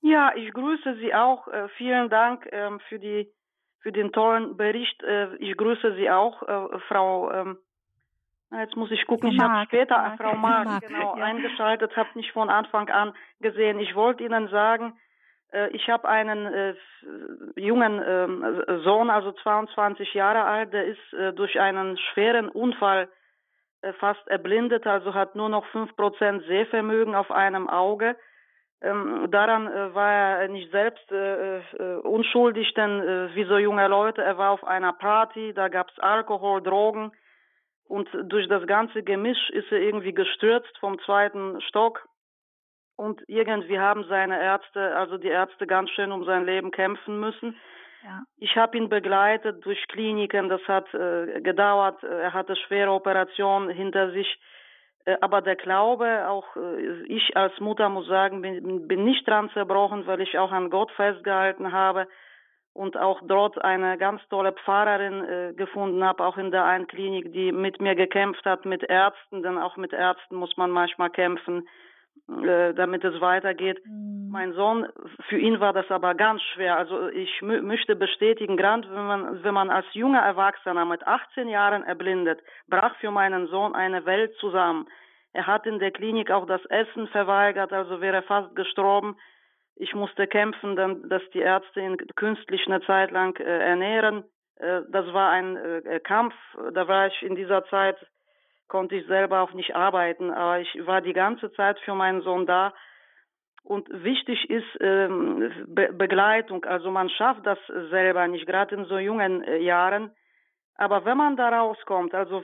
[0.00, 1.48] Ja, ich grüße Sie auch.
[1.48, 3.26] Äh, vielen Dank ähm, für die
[3.80, 5.02] für den tollen Bericht.
[5.02, 7.58] Äh, ich grüße Sie auch, äh, Frau ähm,
[8.52, 10.18] Jetzt muss ich gucken, ich habe später Mark.
[10.18, 11.24] Frau Mark, Mark genau ja.
[11.24, 13.80] eingeschaltet, habe nicht von Anfang an gesehen.
[13.80, 14.98] Ich wollte Ihnen sagen,
[15.72, 16.74] ich habe einen äh,
[17.56, 23.19] jungen äh, Sohn, also 22 Jahre alt, der ist äh, durch einen schweren Unfall äh,
[23.98, 28.16] fast erblindet, also hat nur noch 5% Sehvermögen auf einem Auge.
[28.82, 31.10] Ähm, daran äh, war er nicht selbst
[32.02, 37.12] unschuldig, denn wie so junge Leute, er war auf einer Party, da gab's Alkohol, Drogen
[37.90, 42.08] und durch das ganze Gemisch ist er irgendwie gestürzt vom zweiten Stock.
[42.94, 47.56] Und irgendwie haben seine Ärzte, also die Ärzte ganz schön um sein Leben kämpfen müssen.
[48.02, 48.22] Ja.
[48.38, 54.10] Ich habe ihn begleitet durch Kliniken, das hat äh, gedauert, er hatte schwere Operationen hinter
[54.12, 54.38] sich.
[55.04, 59.50] Äh, aber der Glaube, auch äh, ich als Mutter muss sagen, bin, bin nicht dran
[59.50, 62.06] zerbrochen, weil ich auch an Gott festgehalten habe
[62.72, 67.32] und auch dort eine ganz tolle Pfarrerin äh, gefunden habe, auch in der einen Klinik,
[67.32, 71.68] die mit mir gekämpft hat, mit Ärzten, denn auch mit Ärzten muss man manchmal kämpfen,
[72.28, 73.80] äh, damit es weitergeht.
[73.84, 74.28] Mhm.
[74.30, 74.86] Mein Sohn,
[75.28, 76.76] für ihn war das aber ganz schwer.
[76.76, 81.82] Also ich möchte bestätigen, gerade wenn man, wenn man als junger Erwachsener mit 18 Jahren
[81.82, 84.86] erblindet, brach für meinen Sohn eine Welt zusammen.
[85.32, 89.16] Er hat in der Klinik auch das Essen verweigert, also wäre fast gestorben.
[89.74, 94.24] Ich musste kämpfen, dann, dass die Ärzte ihn künstlich eine Zeit lang äh, ernähren.
[94.56, 96.34] Äh, das war ein äh, Kampf.
[96.72, 97.96] Da war ich in dieser Zeit,
[98.70, 102.46] konnte ich selber auch nicht arbeiten, aber ich war die ganze Zeit für meinen Sohn
[102.46, 102.72] da.
[103.62, 106.64] Und wichtig ist ähm, Be Begleitung.
[106.64, 107.58] Also man schafft das
[107.90, 110.12] selber nicht, gerade in so jungen äh, Jahren.
[110.76, 112.42] Aber wenn man da rauskommt, also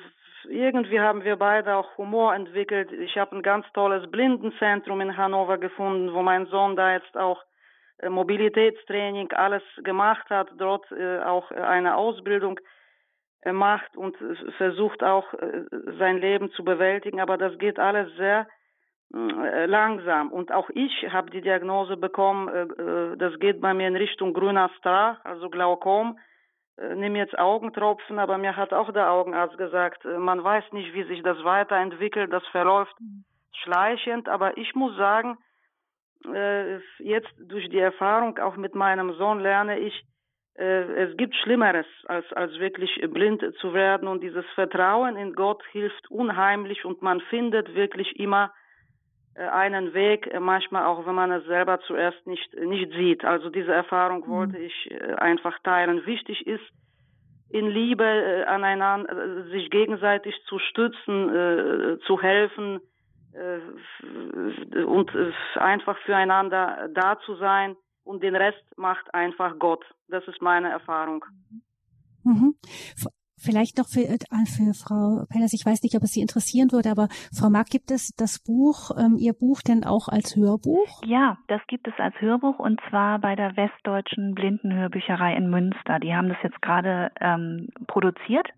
[0.49, 2.93] irgendwie haben wir beide auch Humor entwickelt.
[2.93, 7.43] Ich habe ein ganz tolles Blindenzentrum in Hannover gefunden, wo mein Sohn da jetzt auch
[7.99, 12.62] äh, Mobilitätstraining alles gemacht hat, dort äh, auch eine Ausbildung äh,
[13.45, 14.16] macht und
[14.57, 15.64] versucht auch äh,
[15.99, 17.20] sein Leben zu bewältigen.
[17.20, 18.49] Aber das geht alles sehr
[19.14, 20.32] äh, langsam.
[20.32, 25.20] Und auch ich habe die Diagnose bekommen, das geht bei mir in Richtung grüner Star,
[25.24, 26.18] also Glaukom.
[26.78, 31.22] Nimm jetzt Augentropfen, aber mir hat auch der Augenarzt gesagt, man weiß nicht, wie sich
[31.22, 33.24] das weiterentwickelt, das verläuft mhm.
[33.62, 35.39] schleichend, aber ich muss sagen,
[36.99, 40.05] jetzt durch die Erfahrung auch mit meinem Sohn lerne ich,
[40.59, 44.09] es gibt Schlimmeres, als, als wirklich blind zu werden.
[44.09, 48.50] Und dieses Vertrauen in Gott hilft unheimlich und man findet wirklich immer
[49.36, 53.24] äh, einen Weg, äh, manchmal auch wenn man es selber zuerst nicht, nicht sieht.
[53.24, 54.30] Also diese Erfahrung mhm.
[54.30, 56.07] wollte ich äh, einfach teilen.
[56.07, 56.64] Wichtig ist,
[57.48, 62.80] in Liebe aneinander, sich gegenseitig zu stützen, zu helfen
[64.84, 65.12] und
[65.54, 67.76] einfach füreinander da zu sein
[68.07, 69.84] und den Rest macht einfach Gott.
[70.09, 71.24] Das ist meine Erfahrung.
[72.22, 72.54] Mhm.
[73.39, 76.91] Vielleicht noch für, äh, für Frau Penners, ich weiß nicht, ob es Sie interessieren würde,
[76.91, 81.03] aber Frau Mark, gibt es das Buch, ähm, Ihr Buch denn auch als Hörbuch?
[81.05, 85.99] Ja, das gibt es als Hörbuch und zwar bei der Westdeutschen Blindenhörbücherei in Münster.
[85.99, 88.49] Die haben das jetzt gerade ähm, produziert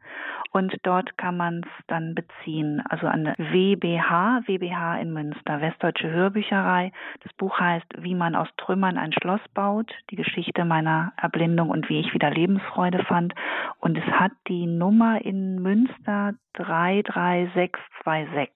[0.53, 2.83] und dort kann man es dann beziehen.
[2.89, 6.93] Also an WBH, WBH in Münster, Westdeutsche Hörbücherei.
[7.22, 11.89] Das Buch heißt Wie man aus Trümmern ein Schloss baut, die Geschichte meiner Erblindung und
[11.89, 13.35] wie ich wieder Lebensfreude fand.
[13.81, 18.51] Und es hat die Nummer in Münster 33626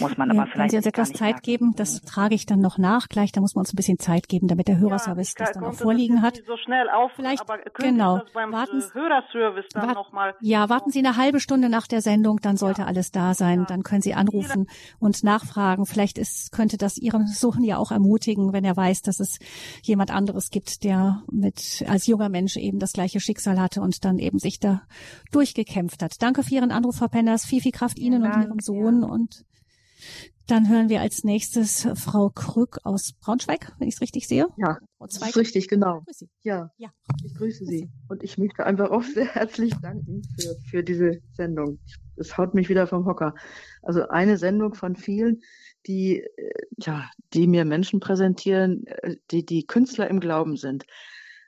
[0.00, 0.58] muss man aber vielleicht.
[0.58, 1.42] Wenn Sie uns etwas Zeit sagen.
[1.42, 3.32] geben, das trage ich dann noch nach gleich.
[3.32, 5.74] Da muss man uns ein bisschen Zeit geben, damit der Hörerservice ja, das dann auch
[5.74, 6.40] vorliegen hat.
[6.46, 7.44] So schnell auf, vielleicht,
[7.74, 8.20] genau.
[8.34, 12.00] warten, äh, Hörerservice dann wart, noch mal Ja, warten Sie eine halbe Stunde nach der
[12.00, 12.86] Sendung, dann sollte ja.
[12.86, 13.60] alles da sein.
[13.60, 13.66] Ja.
[13.66, 14.66] Dann können Sie anrufen
[14.98, 15.86] und nachfragen.
[15.86, 19.38] Vielleicht ist, könnte das Ihren Suchen ja auch ermutigen, wenn er weiß, dass es
[19.82, 24.18] jemand anderes gibt, der mit, als junger Mensch eben das gleiche Schicksal hatte und dann
[24.18, 24.82] eben sich da
[25.32, 26.22] durchgekämpft hat.
[26.22, 27.44] Danke für Ihren Anruf, Frau Penners.
[27.44, 29.44] Viel, viel Kraft Ihnen Dank, und Ihrem Sohn und
[30.46, 34.46] dann hören wir als nächstes Frau Krück aus Braunschweig, wenn ich es richtig sehe.
[34.56, 36.04] Ja, das ist richtig, genau.
[36.42, 36.90] Ja, ja,
[37.24, 37.90] ich grüße Sie.
[38.08, 41.80] Und ich möchte einfach auch sehr herzlich danken für, für diese Sendung.
[42.14, 43.34] Es haut mich wieder vom Hocker.
[43.82, 45.42] Also eine Sendung von vielen,
[45.86, 50.84] die, äh, ja, die mir Menschen präsentieren, äh, die, die Künstler im Glauben sind.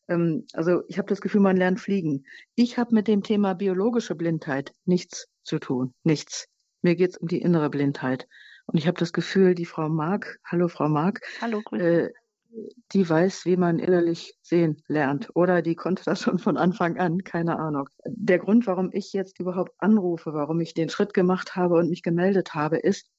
[0.09, 2.25] Ähm, also ich habe das Gefühl, man lernt fliegen.
[2.55, 5.95] Ich habe mit dem Thema biologische Blindheit nichts zu tun.
[6.03, 6.49] Nichts.
[6.83, 8.27] Mir geht es um die innere Blindheit.
[8.67, 12.11] Und ich habe das Gefühl, die Frau Mark, hallo Frau Mark, hallo, äh,
[12.93, 15.29] die weiß, wie man innerlich sehen lernt.
[15.35, 17.89] Oder die konnte das schon von Anfang an, keine Ahnung.
[18.07, 22.03] Der Grund, warum ich jetzt überhaupt anrufe, warum ich den Schritt gemacht habe und mich
[22.03, 23.11] gemeldet habe, ist,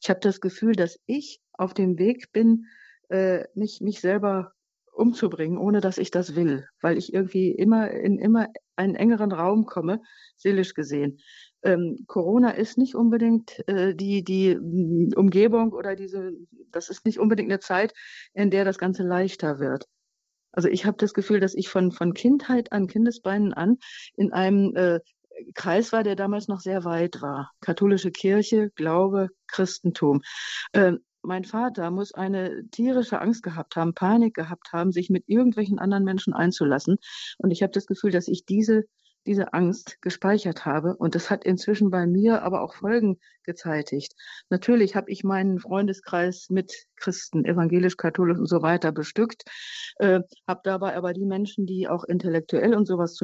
[0.00, 2.66] ich habe das Gefühl, dass ich auf dem Weg bin,
[3.08, 4.52] äh, mich, mich selber
[4.92, 9.66] umzubringen, ohne dass ich das will, weil ich irgendwie immer in immer einen engeren Raum
[9.66, 10.00] komme,
[10.36, 11.18] seelisch gesehen
[11.62, 16.32] ähm, Corona ist nicht unbedingt äh, die, die mm, Umgebung oder diese,
[16.70, 17.94] das ist nicht unbedingt eine Zeit,
[18.34, 19.86] in der das Ganze leichter wird.
[20.52, 23.78] Also ich habe das Gefühl, dass ich von, von Kindheit an, Kindesbeinen an,
[24.16, 25.00] in einem äh,
[25.54, 27.52] Kreis war, der damals noch sehr weit war.
[27.60, 30.20] Katholische Kirche, Glaube, Christentum.
[30.74, 35.78] Ähm, mein Vater muss eine tierische Angst gehabt haben, Panik gehabt haben, sich mit irgendwelchen
[35.78, 36.98] anderen Menschen einzulassen.
[37.38, 38.84] Und ich habe das Gefühl, dass ich diese
[39.26, 40.96] diese Angst gespeichert habe.
[40.96, 44.14] Und das hat inzwischen bei mir aber auch Folgen gezeitigt.
[44.50, 49.44] Natürlich habe ich meinen Freundeskreis mit Christen, evangelisch, katholisch und so weiter bestückt,
[49.96, 53.20] äh, habe dabei aber die Menschen, die auch intellektuell und sowas zu